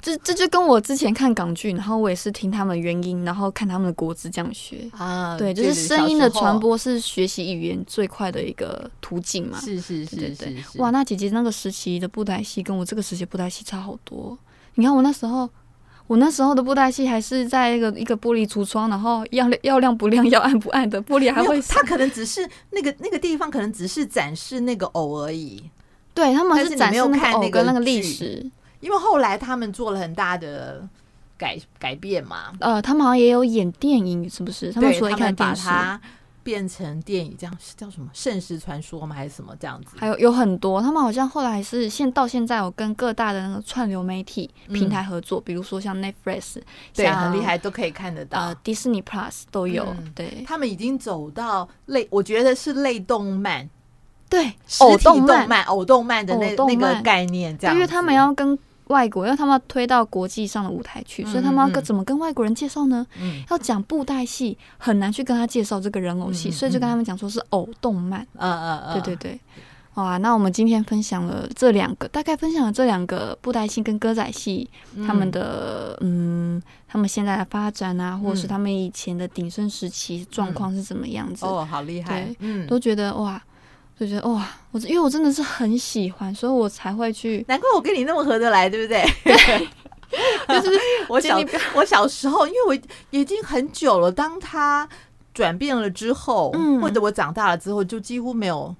[0.02, 5.36] 这这就跟我之前看港剧，然后我也是听他们原音，然后看他们的国字这样学啊。
[5.36, 9.58] 对，就是声音的传播是学习语言最快的一个途径嘛。
[9.58, 14.38] 是是是，是，是，是，是哇，那姐姐那个时期的布袋戏跟我这个时期布袋戏差好多。
[14.74, 15.48] 你看我那时候。
[16.06, 21.60] 我那时候的布袋戏还是在一个一个玻璃橱窗，然后要要亮不亮，要暗不暗的玻璃还会。
[21.62, 25.70] 它可能只是那个那个地方，可能只是展示那个偶而已。
[26.14, 28.48] 对，他们是展示那个偶跟那个历史。
[28.80, 30.86] 因为后来他们做了很大的
[31.36, 32.52] 改改变嘛。
[32.60, 34.72] 呃，他们好像也有演电影，是不是？
[34.72, 35.68] 他们除了看电视。
[36.46, 39.16] 变成电影这样是叫什么《盛世传说》吗？
[39.16, 39.96] 还是什么这样子？
[39.98, 46.62] 还有有很多，他们好像后来是现到现在有跟各大的那个串流媒体平台合作，嗯、比如说像 Netflix，
[46.94, 48.38] 对，很厉害，都可以看得到。
[48.38, 49.84] 呃，Disney Plus 都有。
[49.98, 53.68] 嗯、对，他们已经走到类，我觉得是类动漫，
[54.28, 58.56] 对，偶动漫、偶动漫的那那个概念，这样，因为他们要跟。
[58.88, 63.06] 外国，因为他们要推到国际上的舞台去，所以他们要跟怎么跟外国人介绍呢？
[63.20, 68.26] 嗯、要讲布袋戏，很难去跟他介绍这个人偶戏，嗯、所以就跟他们讲说是偶动漫。
[68.38, 69.40] 嗯嗯嗯，对对对。
[69.94, 74.68] 哇，那我们今天分享了这两个，大概分享了这两个布袋戏跟歌仔戏
[75.06, 81.46] 他们的嗯，他们现在的发展啊，或者是他们以前的鼎盛时期状况是怎么样子？
[81.46, 82.24] 哦，好厉害！
[82.24, 83.42] 对，嗯，都觉得哇。
[83.98, 87.44] 就觉得哇，我因为我真的是很喜欢，所以我才会去。
[87.48, 89.04] 难怪我跟你那么合得来，对不对？
[89.24, 90.78] 对，就是
[91.08, 91.38] 我小
[91.74, 92.78] 我小时候，因为我
[93.10, 94.88] 已经很久了，当他
[95.32, 98.74] 转变了之后，嗯，或者我长大了之后，就几乎没有。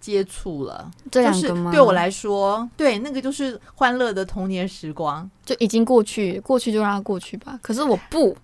[0.00, 1.70] 接触了，这两个吗？
[1.70, 7.56] 就是对我来说，对那个就是欢乐的童年时光，就已经过去，过去就让它过去吧。
[7.62, 8.36] 可是我不。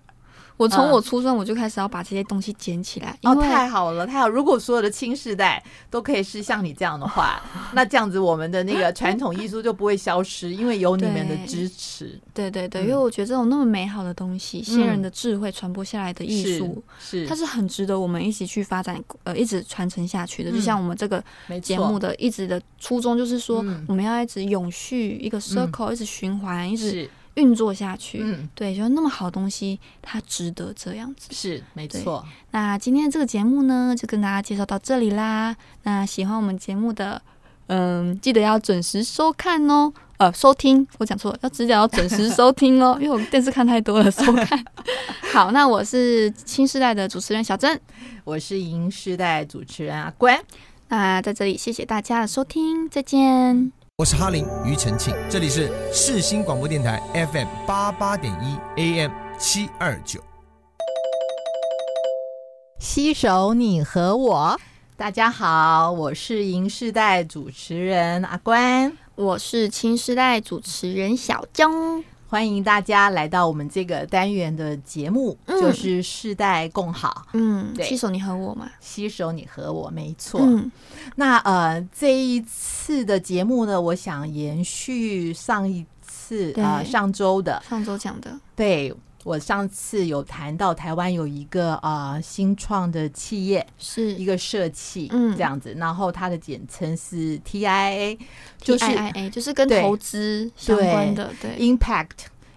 [0.59, 3.17] 我从我出生我就开始要把这些东西捡起来。
[3.23, 4.27] 哦，太好了，太好！
[4.27, 7.41] 如果所有的青世代都可以是像你这样的话，
[7.71, 12.19] 那这样子我们的那个传统艺术就不会消失，因为有你们的支持。
[12.33, 20.51] 对对对，因为我觉得这种那么美好的东西，先人的智慧传播下来的艺术，是它是很值得我们一起去发展，呃，一直传承下去的。
[20.51, 21.23] 就像我们这个
[21.61, 27.09] 节目的一直的初衷，就是说我们要一直永续一个 circle，一直循环，一直。
[27.39, 32.25] 运作下去，嗯，对，就那么好东西，它值得这样子，是没错。
[32.51, 35.55] 那今天这个节目呢，就跟大家介绍到这里啦。
[35.83, 37.21] 那喜欢我们节目的，
[37.67, 44.65] 嗯，记得要准时收看哦，呃，收听，我讲错了，要记得要准时收听哦， 因为我电视看太多了，收看。
[45.31, 47.79] 好，那我是新时代的主持人小珍，
[48.25, 50.37] 我是银时代主持人阿关。
[50.89, 53.78] 那在这里，谢谢大家的收听，再见。
[53.99, 60.21] 我是哈林庾澄庆，这里是世新广播电台 FM 八八点一 AM 七二九。
[62.79, 64.57] 携手你和我，
[64.95, 72.01] 大家好，我是银世代主持人阿关，我是青世代主持人小钟。
[72.29, 77.25] 欢迎大家来到我们这个单元的节目，嗯、就是世代共好。
[77.33, 80.39] 嗯，携手你和我嘛，携手你和我，没错。
[80.43, 80.71] 嗯、
[81.15, 88.93] 那呃，这一次的节目呢，我想延续上一次啊、呃，上周的，上周讲的，对。
[89.23, 94.13] 我上次有谈到台湾有一个啊、呃、新创的企业，是。
[94.13, 98.17] 一个社企，嗯，这样子，然后它的简称是 TIA，
[98.59, 102.09] 就是 TIA，就是跟投资相关的，对，对，Impact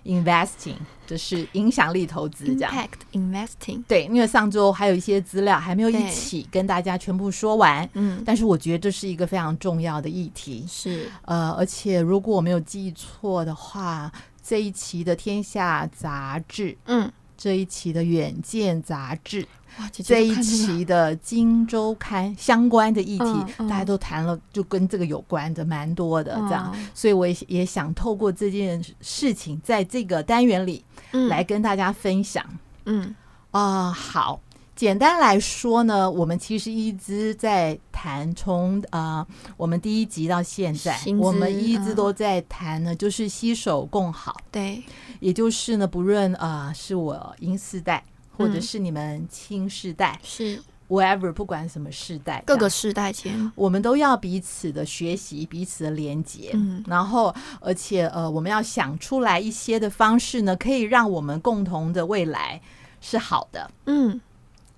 [0.04, 14.10] Investing，就是影响力投资这样，Impact Investing，对，因为上周还有一些资料还没有一起跟大家全部说完，嗯，但是我觉得这是一个非常重要的议题，是，呃，而且如果我没有记错的话。
[14.42, 19.46] 这一期的《天下》杂志，嗯，这一期的《远见》杂志，
[19.78, 30.84] 哇，这一期的《今周刊》相关的议题，嗯嗯、大家都谈了，就跟这个有关的蛮多的，这样，嗯、所以我也也想透过这件事情，在这个单元里，
[31.28, 32.44] 来跟大家分享，
[32.86, 33.14] 嗯，
[33.52, 34.40] 啊、呃，好。
[34.74, 39.24] 简单来说呢，我们其实一直在谈，从呃
[39.56, 44.36] 我们第一集到现在，我们一直都在谈呢，就是携手共好。
[44.50, 44.82] 对，
[45.20, 48.02] 也就是呢，不论呃是我银世代，
[48.36, 56.50] 或者是你们青世代，是 whatever，不管什么世代，各个世代间，我们都要彼此的学习，彼此的连接。
[56.54, 62.60] 嗯，然后而且呃，我们要想出来一些的方式呢，可以让我们共同的未来
[63.00, 63.70] 是好的。
[63.84, 64.20] 嗯。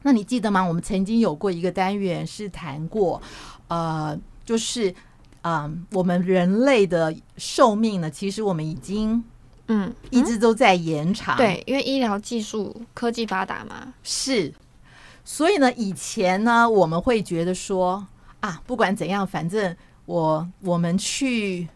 [0.07, 0.63] 那你记得吗？
[0.63, 3.21] 我们曾经有过一个单元是谈过，
[3.69, 4.15] 呃，
[4.45, 4.91] 就是，
[5.41, 9.25] 嗯、呃，我们人类的寿命呢，其实我们已经，
[9.69, 11.39] 嗯，一直都在延长。
[11.39, 13.95] 对，因为医疗技术科技发达嘛。
[14.03, 14.53] 是，
[15.25, 18.07] 所以呢，以前呢，我们会觉得说，
[18.41, 21.67] 啊，不管怎样，反正我我们去，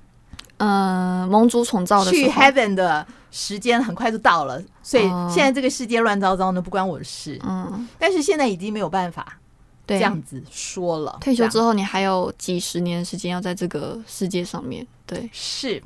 [0.59, 3.07] 呃，蒙主重造的去 Heaven 的。
[3.41, 7.39] 时间很快就到了，所以现在这个世界乱糟糟的，不关我的事。
[7.45, 9.39] 嗯，但是现在已经没有办法
[9.87, 11.17] 这样子说了。
[11.21, 14.85] 退休之后，你还有几十年时间要在这个世界上面。
[15.07, 15.81] 对，是。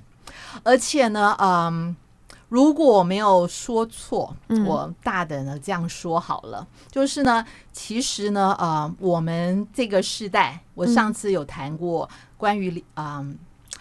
[0.62, 1.94] 而且呢，嗯，
[2.48, 4.34] 如果我没有说错，
[4.66, 13.38] 我大胆的这样说好了，嗯、就是呢，其实呢，呃，我们这个时代，我上次有谈过关于，嗯。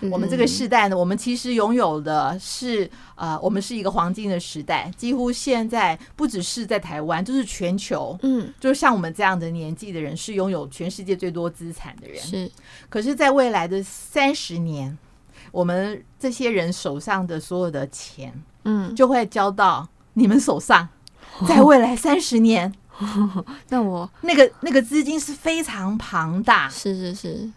[0.09, 12.17] 我们这个时代呢，我们其实拥有的是，呃，我们是一个黄金的时代，几乎现在不只是在台湾，就是全球，嗯，就是像我们这样的年纪的人，是拥有全世界最多资产的人。
[12.19, 12.49] 是，
[12.89, 14.97] 可是，在未来的三十年，
[15.51, 18.33] 我们这些人手上的所有的钱，
[18.65, 20.89] 嗯，就会交到你们手上。
[21.47, 22.71] 在未来三十年，
[23.69, 26.67] 那我那个那个资金是非常庞大。
[26.69, 27.49] 是是是。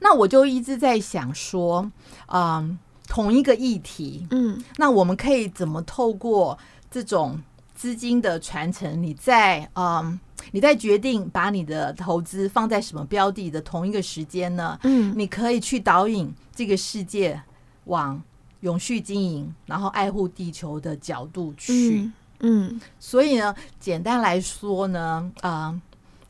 [0.00, 1.90] 那我就一直在想说，
[2.26, 6.58] 嗯，同一个议题，嗯，那我们可以怎么透过
[6.90, 7.40] 这种
[7.74, 9.02] 资金的传承？
[9.02, 10.18] 你在，嗯，
[10.52, 14.78] 你在决定把你的投资放在什么标的的同一个时间呢？
[14.82, 17.40] 嗯，你可以去导引这个世界
[17.84, 18.22] 往
[18.60, 22.10] 永续经营，然后爱护地球的角度去，
[22.40, 25.80] 嗯，嗯，所以呢，简单来说呢，嗯。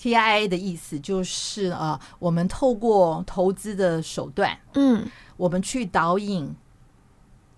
[0.01, 6.55] TIA 的意思就是呃，我们透过投资的手段，嗯，我们去导引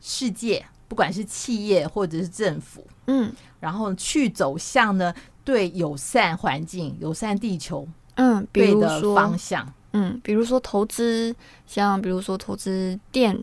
[0.01, 5.12] 世界不管是企业或者是政府，嗯然后去走向呢
[5.45, 9.74] 对友善环境、友善地球嗯，比如对的说方向。
[9.93, 11.34] 嗯，比如说投资，
[11.66, 13.34] 像比如说投资电，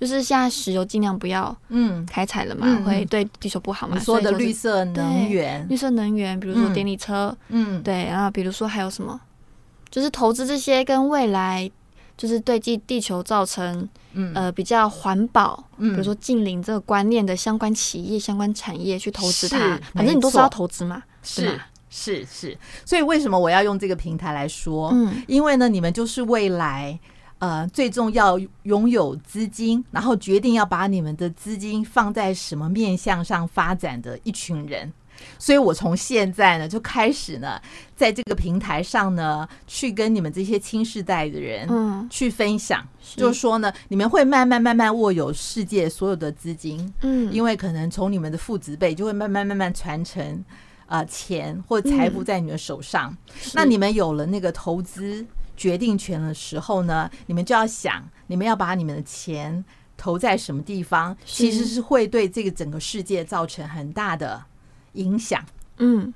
[0.00, 3.96] 就是现在石油尽量不要嗯，开采了嘛，嗯会对地球不好嘛。
[3.98, 9.20] 你说的绿色能源，绿色能源，比如说电力车，嗯，对，然后比如说还有什么，
[9.90, 11.70] 就是投资这些跟未来
[12.16, 14.32] 就是对地地球造成嗯。
[14.34, 15.92] 呃比较环保，嗯。
[15.92, 21.62] 比如说近邻这个观念的相关企业、相关产业去投资它，反正你都是要投资嘛，是吗？
[21.90, 24.90] 是是，所以为什么我要用这个平台来说？
[24.92, 25.22] 嗯。
[25.26, 26.98] 因为呢，你们就是未来
[27.38, 34.92] 呃最重要拥有资金，然后决定要把你们的资金放在什么面向上发展的一群人。
[35.36, 37.60] 所以我从现在呢就开始呢，
[37.96, 43.16] 在这个平台上呢，去跟你们这些新世代的人嗯，去分享，是。
[43.16, 50.44] 就是说呢，你们会慢慢慢慢握有世界所有的资金，嗯，因为可能从你们的父子辈就会慢慢慢慢传承，
[50.86, 53.16] 呃，钱或财富在你们手上。
[53.34, 53.50] 是。
[53.54, 55.26] 那你们有了那个投资
[55.58, 59.62] 决定权的时候呢，你们就要想，你们要把你们的钱
[59.96, 64.42] 投在什么地方，其实是会对这个整个世界造成很大的
[64.92, 65.44] 影响。
[65.78, 66.14] 嗯。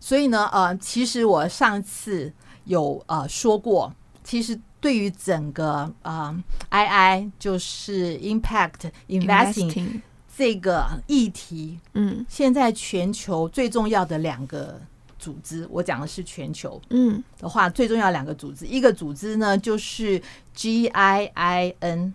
[0.00, 2.32] 所以呢，呃，其实我上次
[2.64, 3.92] 有呃说过，
[4.22, 6.34] 其实对于整个呃
[6.70, 10.00] II 就是 Impact Investing
[10.36, 12.24] 这个议题，嗯。
[12.28, 14.80] 现在全球最重要的两个
[15.24, 20.20] 组织，我讲的是全球嗯的话，最重要两个组织，一个组织呢就是
[20.54, 22.12] GIIN，，G I I N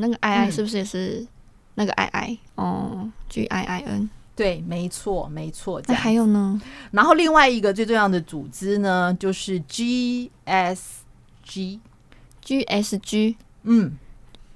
[0.00, 1.26] 那个 I I 嗯是不是也是
[1.74, 5.82] 那个 I I 哦，G I I N，对，没错，没错。
[5.82, 6.58] 这那还有呢？
[6.92, 10.30] 然后另外一个最重要的组织呢，就是 GSG，G
[12.62, 13.98] S G，嗯。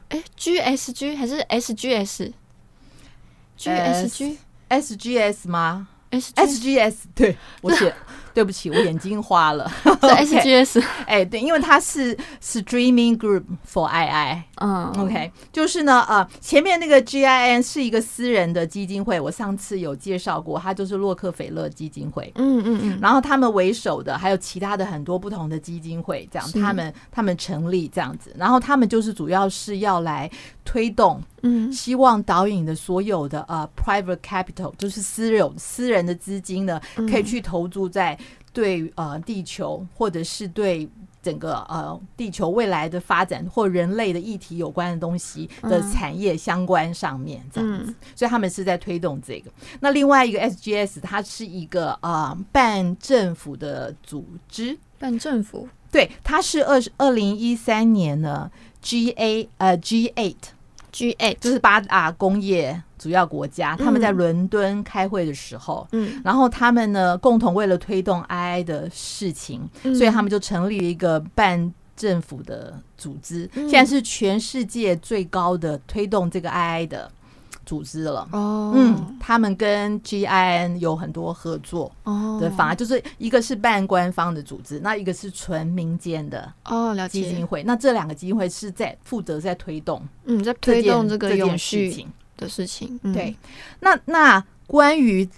[0.08, 5.20] 哎，G S G 还是 S G S？G S G SGS 吗 S G
[6.10, 7.94] ？SGS，对 我写，
[8.34, 9.70] 对不起，我眼睛花了。
[9.84, 14.42] 是 OK S G S， 哎，对，因为它是 Streaming Group for II。
[14.62, 22.30] 嗯 OK，就是呢，呃，前面那个 GIN 是一个私人的基金会，我上次有介绍过，它就是洛克菲勒基金会。
[22.36, 30.30] 嗯嗯嗯，然后他们为首的还有其他的很多不同的基金会，这样他们他们成立这样子，然后他们就是主要是要来
[30.70, 31.72] 推动嗯。
[31.72, 38.16] 希望导引的所有的呃 private capital，就是私有私人的资金呢，可以去投注在
[38.52, 40.88] 对呃地球或者是对
[41.22, 49.50] 整个呃地球未来的发展或人类的议题有关的东西的产业相关上面这样子，嗯所以他们是在推动这个。
[49.80, 55.68] 那另外一个 SGS，它是一个呃半政府的组织，半政府。
[55.92, 58.48] 对，它是二二零一三年呢
[58.82, 60.36] GA 呃 G eight。
[60.92, 66.20] G eight，就是八大工业主要国家，他们在伦敦开会的时候，嗯。
[66.24, 73.68] 然后他们呢共同为了推动 II 的事情，嗯所以他们就成立了一个半政府的组织，嗯。
[73.68, 77.10] 现在是全世界最高的推动这个 II 的
[77.70, 78.28] 组织了。
[78.32, 87.62] 哦嗯，他们跟 GIN 有很多合作哦的反而，就是一个是半官方的组织，那一个是纯民间的哦了解基金会。
[87.62, 92.08] 那这两个基金会是在负责在推动嗯在推动这个永续事情。
[92.36, 93.36] 的事情，嗯对，
[93.80, 95.28] 那那关于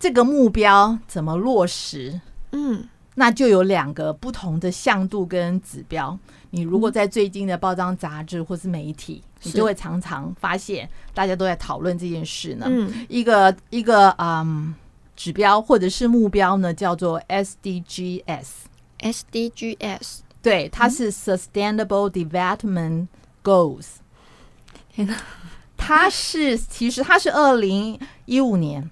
[0.00, 6.18] 这个目标怎么落实，嗯那就有两个不同的向度跟指标。
[6.54, 9.48] 你如果在最近的报章杂志或是媒体，是。
[9.48, 12.66] 你就会常常发现大家都在讨论这件事呢。
[12.68, 13.06] 嗯。
[13.08, 14.74] 一个一个嗯
[15.16, 23.06] 指标或者是目标呢，叫做 SDGs，S D G S，对，它是 Sustainable Development
[23.42, 23.86] Goals。
[24.94, 25.16] 天哪，
[25.78, 28.90] 它是其实它是二零一五年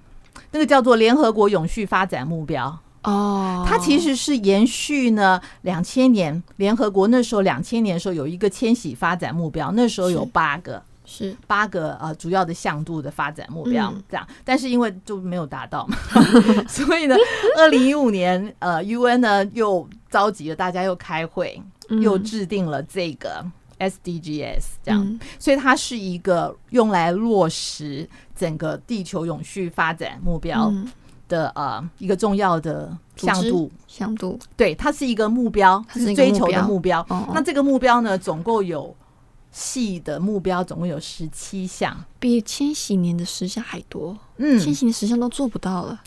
[0.50, 11.34] 那个叫做联合国永续发展目标，哦，它其实是延续呢两千年联合国那时候两千年的时候有一个千禧发展目标，那时候有八个是。
[11.46, 14.02] 八个呃主要的向度的发展目标嗯。
[14.10, 15.96] 这样，但是因为就没有达到嘛，
[16.68, 17.16] 所以呢，
[17.56, 21.60] 二零一五年呃 UN 呢又召集了大家又开会，
[22.02, 23.44] 又嗯制定了这个
[23.78, 25.02] SDGs 这样。
[25.02, 25.18] 嗯。
[25.38, 30.86] 所以它是一个用来落实整个地球永续发展目标嗯
[31.30, 33.70] 的、呃一个重要的向度。
[33.86, 37.00] 向度对，它是一个目标，它是追求的目标。
[37.08, 38.94] 哦，那这个目标呢，总共有
[39.50, 41.96] 细的目标，总共有十七项。
[42.18, 46.00] 比千禧年的十项还多，嗯，千禧年十项都做不到了。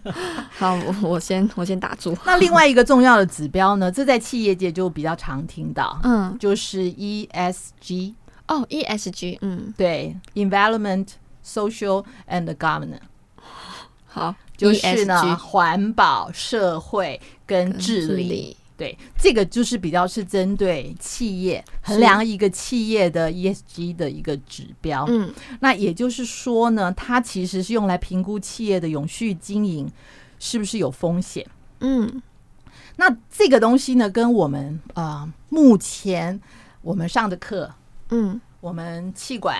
[0.58, 2.16] 好，我我先我先打住。
[2.24, 8.14] 那另外一个重要的指标呢，这在企业界就比较常听到，嗯，就是 ESG。
[8.48, 11.06] 哦，ESG，嗯，对，Environment、
[11.46, 12.98] Social and Governance，
[14.08, 18.56] 好，就是呢环保、社会跟治理。
[18.76, 25.04] 对，这个就是比较是针对企业衡量一个企业的 ESG 的一个指标。
[25.06, 25.30] 嗯，
[25.60, 29.86] 那也就是说呢，它其实是用来评估企业的永续经营
[30.38, 31.46] 是不是有风险。
[31.80, 32.22] 嗯，
[32.96, 36.40] 那这个东西呢，跟我们啊、呃、目前
[36.80, 37.70] 我们上的课，
[38.08, 39.58] 嗯我们气管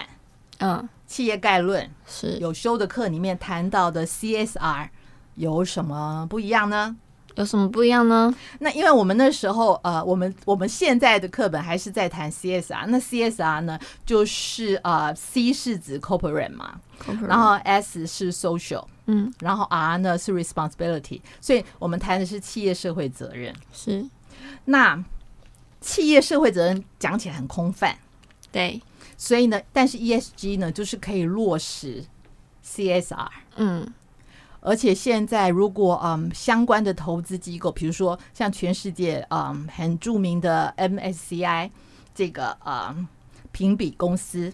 [0.61, 1.91] 嗯，企业概论。
[2.07, 2.39] 是。
[2.39, 4.89] 有修的课里面谈到的 CSR
[5.35, 6.97] 有什么不一样呢？
[7.37, 8.35] 有什么不一样呢？
[8.59, 16.81] 那因为我们那时候，呃，我们我们现在的课本还是在谈 CSR，那 CSR 呢，就是呃，C 是指 corporate 嘛，
[17.27, 23.55] 然后 S 是 social，嗯，然后 R 呢是 responsibility，所以我们谈的是企业社会责任。
[23.73, 24.05] 是。
[24.65, 25.03] 那
[25.81, 27.97] 企业社会责任讲起来很空泛，
[28.53, 28.83] 对，
[29.23, 32.03] 所以呢，但是 ESG 呢，就是可以落实
[32.65, 33.29] CSR。
[33.57, 33.87] 嗯
[34.63, 41.71] 而且现在，如果嗯相关的投资机构，比如说像全世界嗯很著名的 MSCI
[42.15, 43.07] 这个嗯
[43.53, 44.51] 评比公司，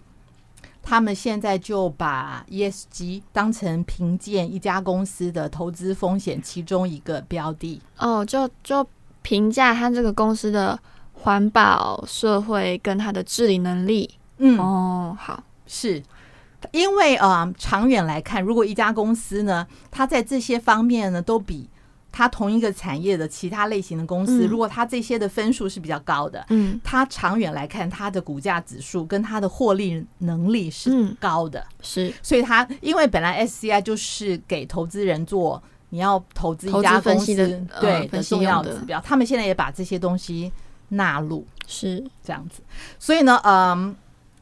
[0.83, 7.81] 他们现在就把 ESG 当成评鉴一家公司的投资风险其中一个标的。
[7.99, 8.85] 哦，就就
[9.23, 10.77] 评价他这个公司的
[11.13, 14.11] 环保、社会跟他的治理能力。
[14.39, 16.03] 嗯，哦，好，是。
[16.73, 21.69] 因为呃，长远来看，如果一家公司呢，它在这些方面呢，都比
[22.11, 24.49] 它同一个产业的其他类型的公司，嗯。
[24.49, 26.81] 如果它这些的分数是比较高的，嗯。
[26.83, 31.65] 它长远来看，它的股价指数跟它的获利能力是高的。
[31.83, 32.13] 是。
[32.21, 37.35] 所以它因为本来 SCI 就是给投资人做，你要投资一家公司
[37.81, 38.77] 对的重要的。
[38.77, 40.51] 指标，他们现在也把这些东西
[40.89, 41.47] 纳入。
[41.69, 42.63] 是，这样子，
[42.99, 43.95] 所以呢，嗯，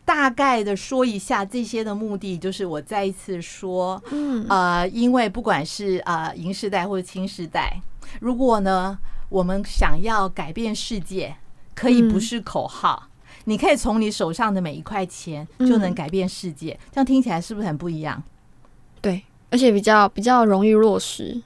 [0.05, 7.81] 大概的说一下这些的目的，就是我再一次说，嗯呃，因为不管是呃银时代或者青时代，
[8.21, 8.99] 如果呢
[9.31, 11.35] 我们想要改变世界，
[11.75, 13.09] 可以不是口号，
[13.45, 18.23] 你可以从你手上的每一块钱就能改变世界，这样听起来是不是很不一样？
[19.01, 21.43] 对，而且比较比较容易落实。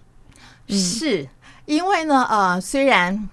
[0.66, 1.26] 嗯是
[1.64, 3.28] 因为呢，呃，虽然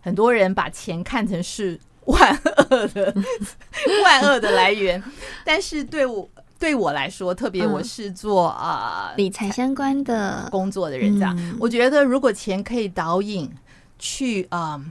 [0.00, 2.38] 很多人把钱看成是万
[2.70, 3.14] 恶的
[4.04, 5.02] 万恶的来源，
[5.44, 6.28] 但是对我
[6.58, 13.50] 对我来说，特别我是做啊、呃、理财相关的工作的人，这样、嗯我觉得如果钱可以导引
[13.98, 14.84] 去啊、呃、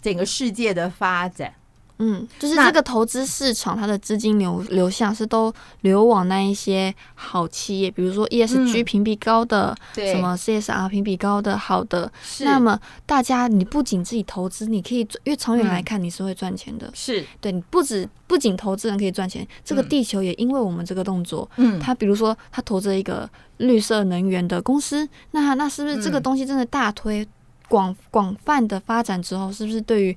[0.00, 1.52] 整个世界的发展。
[1.98, 10.12] 嗯，就是这个投资市场，它的资金流流向是都流往那一些好企业，比如说 ESG 评比高的，对。
[10.12, 12.10] 什么 CSR 评比高的，好的。
[12.40, 16.90] 那么大家，你不仅自己投资，你可以越长远来看，你是会赚钱的。
[16.94, 17.24] 是。
[17.40, 23.28] 对，你不止不仅投资人可以赚钱，这个地球也因为我们这个动作，嗯，他比如说他投资一个
[23.58, 27.26] 绿色能源的公司，那那是不是这个东西真的大推
[27.68, 30.16] 广广泛的发展之后，是不是对于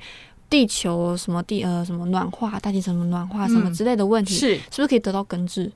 [0.49, 5.71] 地球什么地呃什么暖化、大气什么暖化什么之类的问题，是是不是可以得到根治？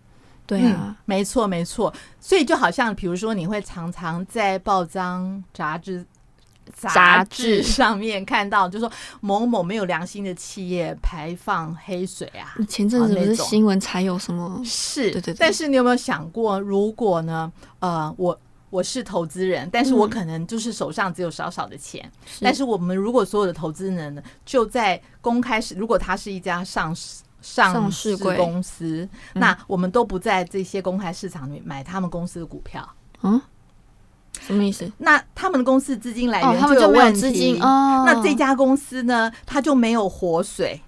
[0.46, 1.94] 对啊，嗯，没错没错。
[2.20, 6.04] 所以就好像比如说，你会常常在报章、杂志、
[6.74, 8.92] 杂志上面看到，就说
[9.22, 12.56] 某某没有良心的企业排放黑水啊。
[12.68, 14.60] 前阵子不是新闻才有什么？
[14.66, 17.52] 是，对对对但是你有没有想过，如果呢？
[17.80, 18.40] 呃，我
[18.70, 22.12] 我是投资人，但是我可能就是手上只有少少的钱。
[22.42, 32.88] 但是我们如果所有的投资人呢，就在公开市，如果它是一家上市上市公司，那我们都不在这些公开市场里面买他们公司的股票。
[33.24, 33.42] 嗯，
[34.42, 34.92] 什么意思？
[34.98, 37.20] 那他们的公司资金来哦，源就没有有问题。
[37.20, 38.04] 资金哦。
[38.06, 40.82] 那这家公司呢，它就没有活水。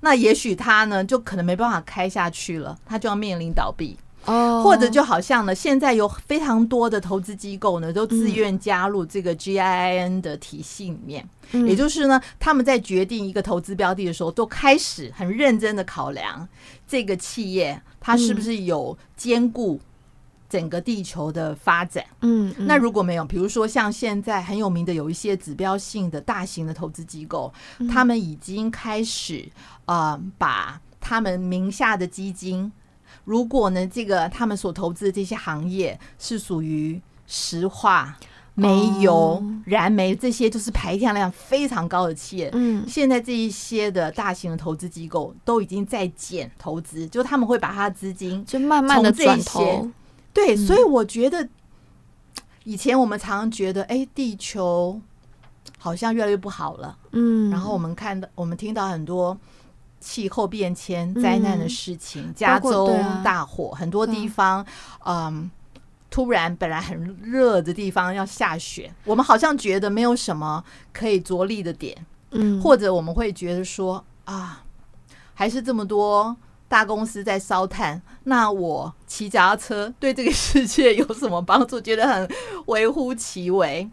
[0.00, 3.96] 那也许它呢，就可能没办法开下去了，它就要面临倒闭。
[4.24, 11.28] 哦，或者就好像呢，现在有非常多的投资机构呢，都自愿加入这个 GIIN 的体系里面。
[11.50, 16.48] 嗯、也就是呢，他们在决定一个投资标的的时候，都开始很认真的考量
[16.86, 19.80] 这个企业它是不是有兼顾
[20.48, 22.04] 整个地球的发展。
[22.20, 29.46] 嗯，嗯那如果没有，比如说像现在很有名的有一些指标性的大型的投资机构，嗯、他们已经开始
[29.86, 32.70] 呃把他们名下的基金。
[33.24, 38.16] 如果呢，这个他们所投资的这些行业是属于石化、
[38.54, 42.50] 煤油、哦、燃煤这些，就是排放量非常高的企业。
[42.52, 49.88] 嗯，现在这一些的大型的投资机构都已经在减投资，就他们会把他的资金就慢慢的转投。
[50.34, 51.48] 对，所以我觉得
[52.64, 55.00] 以前我们常常觉得，哎，地球
[55.78, 56.98] 好像越来越不好了。
[57.12, 59.36] 嗯，然后我们看到，我们听到很多
[60.02, 62.92] 气候变迁灾难的事情，嗯、加州
[63.22, 64.66] 大火，啊、很多地方，
[65.06, 65.48] 嗯，
[66.10, 74.64] 突然本来很热的地方要下雪，我们好像觉得没有什么可以着力的点，嗯，或者我们会觉得说啊，
[75.32, 76.36] 还是这么多
[76.68, 81.80] 大公司在烧炭，那我骑脚踏车对这个世界有什么帮助？
[81.80, 82.28] 觉得很
[82.66, 83.88] 微乎其微。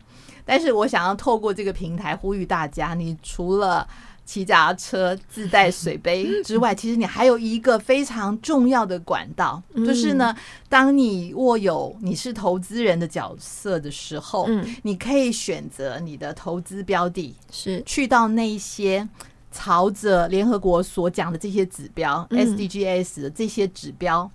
[0.46, 3.88] 但是我想要透过这个平台呼吁大家，你除了
[4.30, 10.36] 骑脚踏车自带水杯 之外，其实你还有一个非常重要的管道，就是呢，
[10.70, 14.48] 当你握有你是投资人的角色的时候，
[14.84, 17.82] 你可以选择你的投资标的，是。
[17.88, 19.10] 去到那些
[19.52, 24.30] 朝着联合国所讲的这些指标 SDGs 的这些指标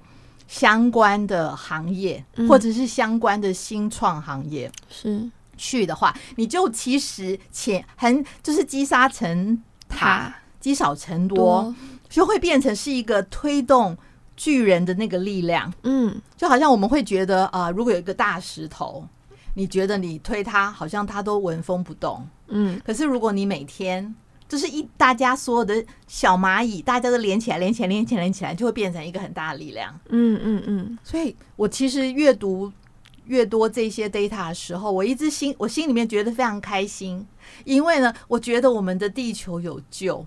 [0.49, 5.30] 相关的行业，或者是相关的新创行业，是。
[5.57, 9.62] 去的话，你就其实潜很就是积沙成。
[9.95, 11.74] 塔积少成多，
[12.09, 13.97] 就会变成是一个推动
[14.36, 15.72] 巨人的那个力量。
[15.82, 19.07] 嗯，就好像我们会觉得啊、呃，如果有一个大石头，
[19.55, 22.26] 你觉得你推它，好像它都纹风不动。
[22.49, 24.14] 嗯，可是如果你每天
[24.49, 29.99] 就是一大家所有的小蚂蚁，大家都连起来、连起来、连起来、连起来，就会变成一个很大的力量。
[30.11, 30.99] 嗯嗯嗯。
[31.03, 32.72] 所以我其实阅读
[33.27, 37.27] 越多这些 data 的时候，我一直心我心里面觉得非常开心。
[37.64, 40.25] 因为呢，我觉得我们的地球有救，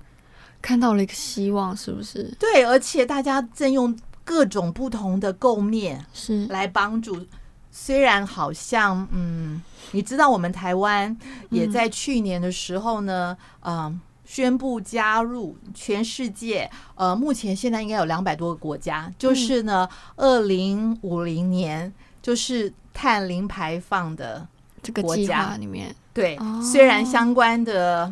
[0.62, 2.24] 看到了一个希望，是不是？
[2.40, 7.26] 对，而且大家正用各种不同的构面是来帮助。
[7.72, 11.16] 虽然好像，嗯，你知道，我们台湾
[11.50, 24.44] 也在去年的时候呢，嗯、呃，宣布加入全世界，呃，目前现在应该有两百多个国家，就是呢，二零五零年就是碳零排放的
[24.82, 25.96] 这个国家里面。
[26.12, 28.12] 对，虽然相关的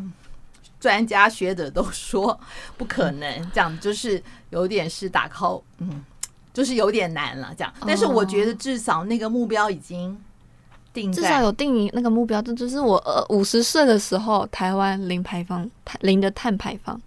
[0.78, 2.38] 专家学者都说
[2.76, 6.04] 不可能，这样就是有点是打 call，嗯，
[6.54, 7.72] 就是有点难了，这样。
[7.84, 10.16] 但是我觉得至少那个目标已经
[10.92, 15.68] 定，至少有定那个目标，这就是我呃五十岁的时候，台湾零排放，
[16.02, 17.00] 零的碳排放。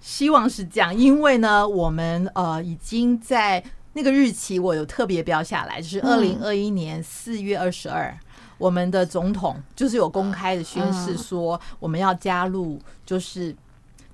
[0.00, 3.62] 希望是这样，因为呢，我们呃已经在
[4.00, 8.16] 那个日期，我有特别标下来，就是二零二一年四月二十二。
[8.56, 13.54] 我们的总统就是有公开的宣誓说，我们要加入就是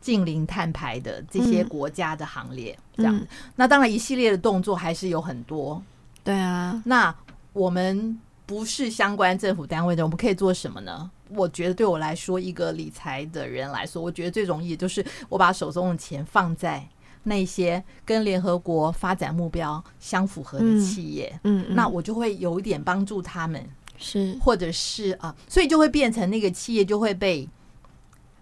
[0.01, 3.21] 近零碳排的这些国家的行列，这样。
[3.55, 5.81] 那当然，一系列的动作还是有很多。
[6.25, 7.15] 对啊，那
[7.53, 11.09] 我们不是相关政府单位的，我们可以做什么呢？
[11.29, 16.85] 我觉得对我来说，一个理财的人来说，我觉得最容易就是我把手中的钱放在
[17.27, 23.63] 那些跟联合国发展目标相符合的企业，嗯，那我就会有一点帮助他们。
[23.99, 27.49] 是，或者是啊，所以就会变成那个企业就会被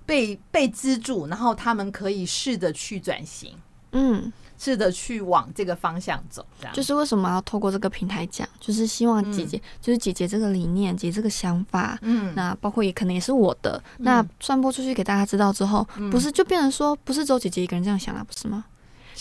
[0.04, 3.54] 被被资助，然后他们可以试着去转型，
[3.92, 6.44] 嗯，试着去往这个方向走。
[6.58, 6.74] 这样。
[6.74, 18.64] 就是为什么要透过这个平台讲，就是希望姐姐，嗯、就是姐姐这个理念，姐姐这个想法，嗯，那包括也可能也是我的，嗯、那传播出去给大家知道之后，嗯、不是就变成说，不是只有姐姐一个人这样想了，不是吗？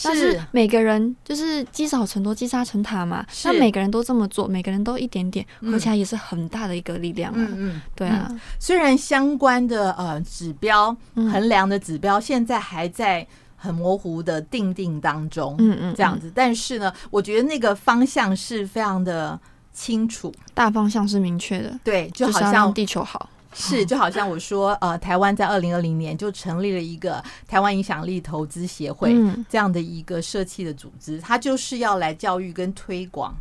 [0.01, 3.25] 但是每个人就是积少成多，积沙成塔嘛。
[3.45, 7.37] 那每个人都这么做，每个人都一点点，合起来也是很大的一个力量啊。
[7.37, 8.29] 嗯嗯，对啊。
[8.59, 13.25] 虽然相关的呃指标衡量的指标现在还在
[13.55, 16.31] 很模糊的定定当中，嗯嗯，这样子。
[16.33, 19.39] 但是呢，我觉得那个方向是非常的
[19.71, 21.79] 清楚，大方向是明确的。
[21.83, 23.29] 对，就好像地球好。
[23.53, 29.15] 是，就好像我说，呃，台湾在二零二零年就成立了一个台湾影响力投资协会
[29.49, 33.33] 这样的一个社企的组织，它就是要来教育跟推广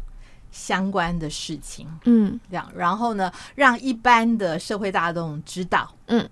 [0.50, 6.28] 相关的事情，嗯，这样，然后呢，让一般的社会大众知道，嗯，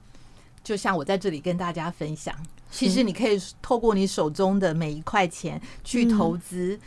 [0.63, 2.35] 就像我在这里跟大家分享，
[2.71, 6.79] 其实你可以透过你手中的每一块钱去投资。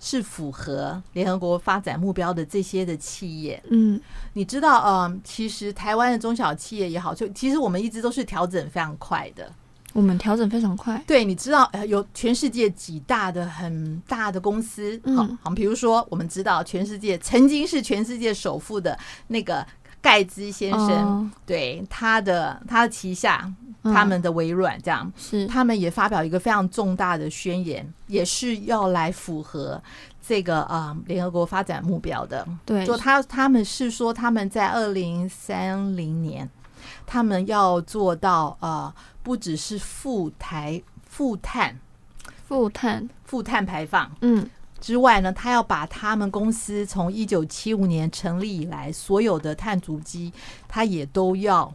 [0.00, 4.00] 是符合联合国发展目标的这些的企业，嗯，
[4.34, 9.50] 你知道，嗯，其实台湾的中小企业也好，就其实我们一直都是调整非常快的。
[9.94, 18.96] 我们调整非常快，对，你知道，呃，有全世界几大的很大的公司，好，好，比如说，我们知道全世界曾经是全世界首富的
[19.28, 19.66] 那个
[20.00, 23.52] 盖茨先生，对，他的他的旗下。
[23.92, 29.80] 他们的微软这样是，他们也发表一个非常重大的宣言，也是要来符合
[30.26, 32.46] 这个啊联合国发展目标的。
[32.64, 36.48] 对，就他他们是说他们在二零三零年，
[37.06, 41.78] 他们要做到呃，不只是负台负碳
[42.46, 44.48] 负碳负碳排放，嗯
[44.80, 50.32] 之外呢，他要把他们公司从一九七五年成立以来所有的碳足迹，
[50.68, 51.74] 他也都要。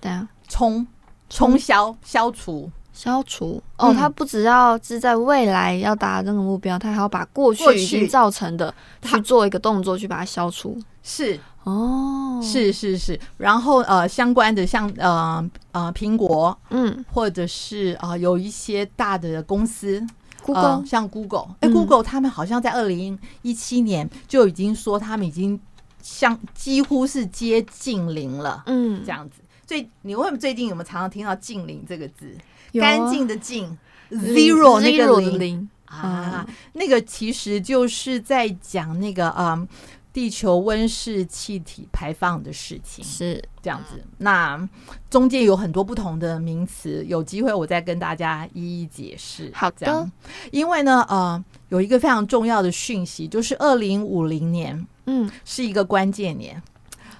[0.00, 0.28] 对啊。
[0.54, 0.86] 冲
[1.28, 10.80] 冲消消除消除哦，他、嗯、不只要是在未来要达这个目标，他还要把过去已经造成的去做一个动作，去把它消除。
[11.02, 13.18] 是哦，是是是。
[13.36, 20.00] 然后呃，相关的像呃呃苹果，嗯，或者是啊、呃、有一些大的公司
[20.44, 25.58] ，Google，、呃、像 Google，哎、欸、，Google 他们好像在二零一七年就已经说他们已经
[26.00, 29.40] 像几乎是接近零了，嗯，这样子。
[29.66, 32.36] 所以你为什么最近有没有常常听到“净零”这个字？
[32.74, 33.76] 啊、干净的净
[34.10, 35.68] ，zero 那个零，零。
[35.86, 39.68] 啊，那个其实就是在讲那个嗯，
[40.12, 43.42] 地球温室气体排放的事情，是。
[43.62, 44.02] 这样子。
[44.18, 44.68] 那
[45.08, 49.50] 中间有很多不同的名词，有机会我再跟大家一一解释。
[49.54, 50.10] 好的，
[50.50, 56.62] 因为呢，呃，有一个非常重要的讯息，就是二零五零年，嗯，是一个关键年。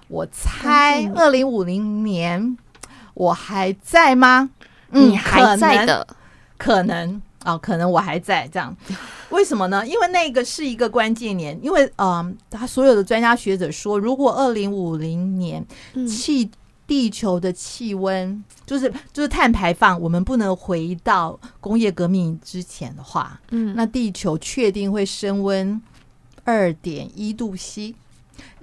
[0.09, 2.57] 我猜二零五零年
[3.15, 4.51] 我还在吗？
[4.91, 6.07] 你还在的，
[6.57, 8.77] 可能啊、哦，可能我还在这样。
[9.31, 9.85] 为什么呢？
[9.87, 15.65] 因为那个是一个关键年，因为嗯，他所有的专家学者说，如果二零五零年
[16.07, 16.49] 气
[16.87, 25.81] 地球的气温就是就是碳排放，我们不能回到工业革命之前的话，嗯，那地球确定会升温
[26.45, 27.95] 二点一度 C，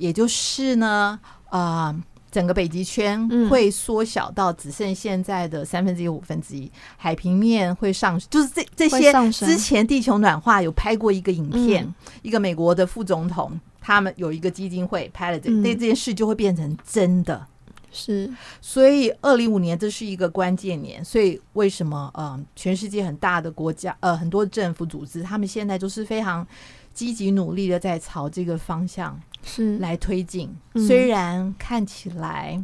[0.02, 2.04] 也就是呢，啊、呃。
[2.32, 17.45] 整个北极圈会缩小到只剩现在的三分之一、五分之一，海平面会上，就是这这些之前地球暖化有拍过一个影片，一个美国的副总统，他们有一个基金会拍了这那这件事就会变成真的，
[17.91, 18.32] 是，
[18.62, 26.47] 所以二零五年这是一个关键年，所以为什么呃全世界很大的国家呃很多政府组织他们现在都是非常
[26.93, 29.20] 积极努力的在朝这个方向。
[29.52, 32.64] 是来推进，虽然看起来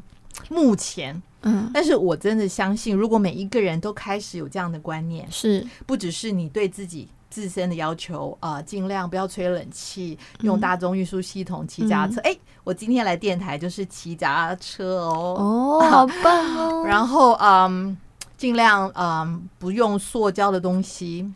[0.50, 12.22] 目前，嗯，但是我真的相信，如果每一个人都开始有这样的观念，是不只是你对自己自身的要求啊，尽量不要吹冷气，用大众运输系统骑脚踏车。
[12.22, 16.86] 哎，我今天来电台就是骑脚踏车哦，哦， 好棒哦。
[16.88, 17.98] 然后嗯，
[18.38, 21.30] 尽量嗯不用塑胶的东西。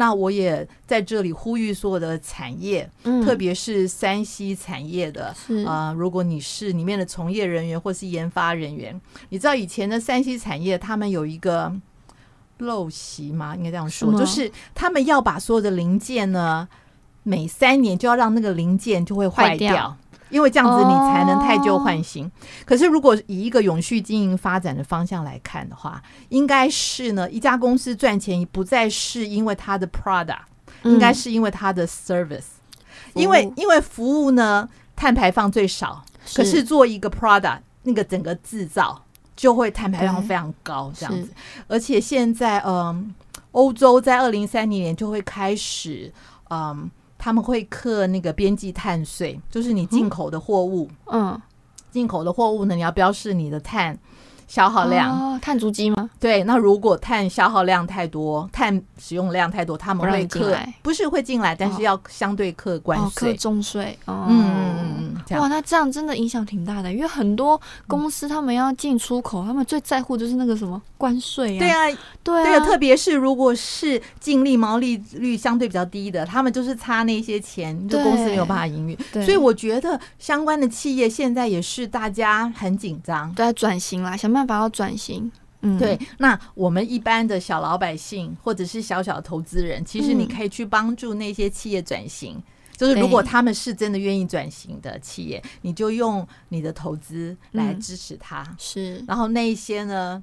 [0.00, 5.34] 那我也在这里呼吁所有的产业，嗯、特别是山西产业的，
[5.66, 8.98] 啊、呃，如果你是里面的从业人员或是研发人员，
[9.30, 11.72] 你知道以前的山西产业他们有一个
[12.60, 13.56] 陋习吗？
[13.56, 16.68] 应该这样说，就是他们要把所有的零件呢，
[17.24, 19.96] 每三年就要让那个零件就会坏掉。
[20.30, 22.24] 因为这样子你才能汰旧换新。
[22.24, 22.32] Oh.
[22.66, 30.40] 可是如果以一个永续经营发展的方向来看的话，应该是呢，一家公司赚钱不再是因为它的 product，
[30.84, 32.58] 应该是因为它的 service，
[33.14, 33.22] 嗯。
[33.22, 36.04] 因为因为服务呢，碳排放最少，
[36.34, 39.02] 可是做一个 product，那个整个制造
[39.34, 41.30] 就会碳排放非常高，这样子。
[41.66, 43.14] 而且现在嗯，
[43.52, 46.12] 欧洲在二零三零年就会开始
[46.50, 46.90] 嗯。
[47.28, 51.38] 他们会刻那个边际碳税，就是你进口的货物，嗯，
[51.90, 53.98] 进口的货物呢，你要标示你的碳
[54.48, 56.10] 消耗量，哦、碳足迹吗？
[56.18, 63.96] 对，那如果碳消耗量太多，碳使用量太多，他们会课，不是会进来，但是要相对客观税，课、哦、重税。
[64.06, 71.58] 哦、嗯嗯嗯，哇，那这样真的影响挺大的，因为很多公司他们要进出口，他们最在乎就是那个什么关税啊。
[71.58, 78.98] 对啊，对啊，对啊，特别是如果是净利毛利率相对比较低的，他们就是差那些钱，就公司没有办法营运。
[79.22, 85.30] 所以我觉得相关的企业现在也是大家很紧张，都在转型啦，想办法要转型。
[85.62, 85.98] 嗯，对。
[86.18, 92.36] 那我们一般的小老百姓或者是小小投资人，其实你可以去帮助那些企业转型。
[92.36, 92.42] 嗯、
[92.76, 98.42] 就是如果他们是真的愿意转型的企业，你就用你的投资来支持他。
[98.42, 99.04] 嗯、是。
[99.08, 100.22] 然后那一些呢，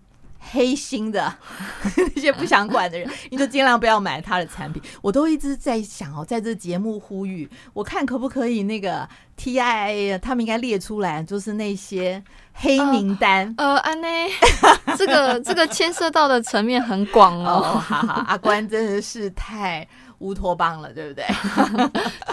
[0.51, 1.33] 黑心的
[2.15, 4.81] 那些不想管的人， 你就尽量不要买他的产品。
[5.01, 12.23] 我都一直在想哦，在这节目呼吁，我看可不可以那个 TIA 他们应该列出来，就是那些。
[12.57, 14.29] 黑名单，呃，安内，
[14.97, 17.51] 这个这个牵涉到的层面很广哦。
[17.75, 19.85] 哦，好好，阿关真的是太
[20.19, 21.25] 乌托邦了，对不对？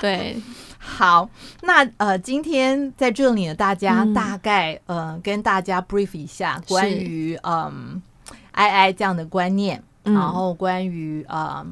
[0.01, 0.37] 对，
[0.85, 1.31] 好，
[1.63, 8.03] 那呃，今天在这里呢，大家大概、嗯、呃跟大家 brief 一下关于嗯
[8.55, 11.65] II 这样的观念，然后关于呃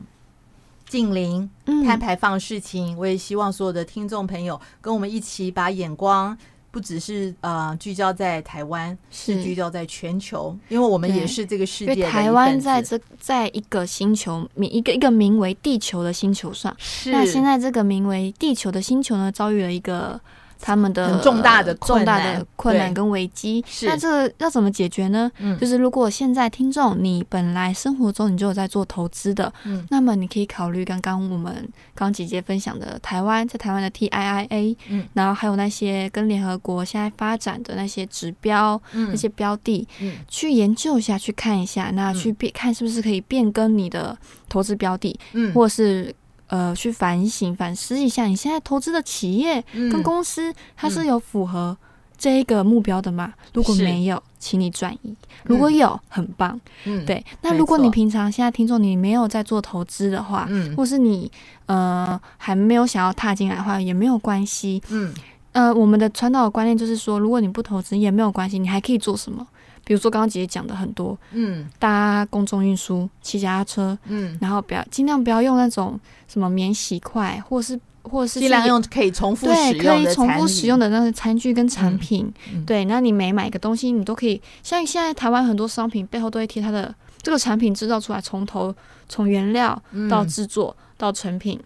[0.89, 1.51] 近邻
[1.85, 6.39] 碳排放事情，我也希望所有的听众朋友跟我们一起把眼光。
[6.71, 12.09] 不只是呃聚焦在台湾，是聚焦在全球，因为我们也是这个世界的。
[12.09, 16.75] 台湾在这在一个星球，名一个一个名为地球的星球上。
[16.79, 17.11] 是。
[17.11, 20.21] 那现在这个名为地球的星球呢，遭遇了一个
[20.61, 23.65] 他们的重大的重大的困难跟危机。
[23.83, 25.31] 那这个要怎么解决呢？
[25.39, 44.17] 嗯，就是如果现在听众你本来生活中你就有在做投资的，嗯，那么你可以考虑刚刚我们刚姐姐分享的台湾在台湾的 TIIA，嗯，然后还有那些跟联合国现在发展的那些指标，嗯，那些标的，嗯，去研究一下，去看一下，那去变看是不是可以变更你的
[44.49, 46.15] 投资标的，嗯，或是。
[46.51, 51.76] 呃，去反省、反思一下，你现在投资的企业跟公司，它是有符合
[52.18, 53.32] 这一个目标的吗？
[53.55, 56.61] 如果没有，请你转移；如果有，很棒。
[56.84, 57.24] 嗯，对。
[57.42, 61.30] 那如果你平常现在听众你没有在做投资的话，嗯，或是你
[61.66, 64.82] 呃还没有想要踏进来的话，也没有关系。
[64.88, 65.14] 嗯，
[65.53, 69.46] 呃，我们的传导的观念就是说，如果你不投资也没有关系，你还可以做什么？
[69.91, 82.61] 比如说刚刚姐姐讲的很多，嗯，搭公众运输、骑脚踏车，嗯，然后不要尽量不要用那种什么免洗筷，或是或是尽量用可以重复使用对可以重复使用的那些餐具跟产品，嗯。
[82.61, 88.72] 嗯、对，那你每买一个东西，你都可以像现在台湾很多商品背后都会贴它的这个产品制造出来，从头
[89.09, 91.59] 从原料到制作、嗯、到成品，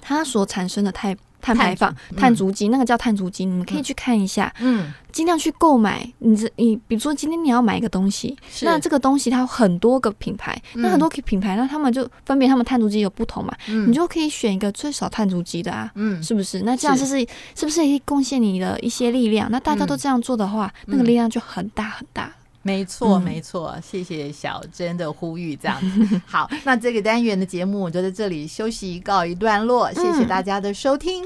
[0.00, 1.16] 它所产生的太。
[1.48, 4.52] 碳排放、碳足迹，那个叫碳足迹，你们可以去看一下。
[4.60, 6.06] 嗯，尽量去购买。
[6.18, 15.90] 你这你，比如说今天你要买一个东西，那这个东西它有很多个品牌，那很多个品牌，那他们就分别他们碳足迹有不同嘛，你就可以选一个最少碳足迹的啊。
[15.94, 16.60] 嗯，是不是？
[16.62, 17.18] 那这样就是
[17.54, 19.50] 是不是也可以贡献你的一些力量？
[19.50, 22.32] 那大家都这样做的话，那个力量就很大很大。
[22.62, 26.20] 没错，没错，谢谢小珍的呼吁，这样子。
[26.26, 31.24] 好，那这个单元的节目我就在这里休息告一段落，谢谢大家的收听。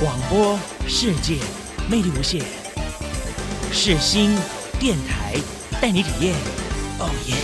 [0.00, 1.38] 广播世界
[1.90, 2.42] 魅力无限，
[3.72, 4.38] 世新
[4.78, 5.34] 电台
[5.80, 6.34] 带你体验。
[7.00, 7.34] 哦耶！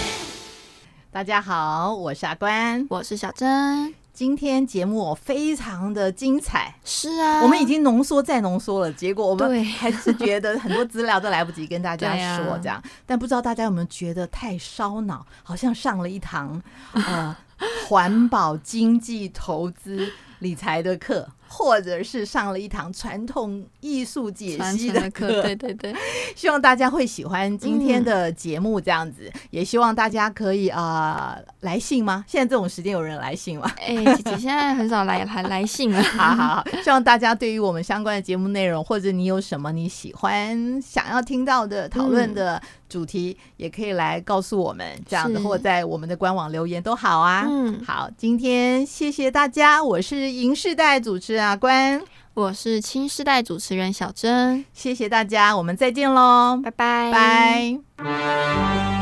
[1.10, 4.03] 大家好，我是阿关，我是小珍。
[4.14, 12.80] 今天节目非常的精彩，是啊，我们已经浓缩再浓缩了，结果我们还是觉得很多资料都来不及跟大家 说，这样。
[13.04, 16.62] 但不知道大家有没有觉得太烧脑，好像上了一堂
[16.92, 17.36] 呃
[17.88, 20.08] 环保经济投资
[20.38, 21.28] 理财的课。
[21.48, 25.94] 或者是上了一堂传统艺术解析的课，对对对，
[26.34, 32.24] 希望大家会喜欢今天的节目，这样子，嗯、也希望大家可以啊、呃、来信吗？
[32.26, 33.70] 现在这种时间有人来信吗？
[33.78, 36.02] 哎、欸，姐姐现在很少来还来信 了。
[36.02, 42.60] 好好好，希望大家对于我们相关的节目内容，或者你有什么你喜欢想要听到的讨论的
[42.94, 47.44] 主题，也可以来告诉我们，这样子，或在我们的官网留言都好啊。
[47.50, 51.44] 嗯，好，今天谢谢大家，我是银世代主持人。
[51.44, 52.00] 阿关，
[52.34, 58.93] 我是青世代主持人小珍，谢谢大家，我们再见喽，拜拜，拜。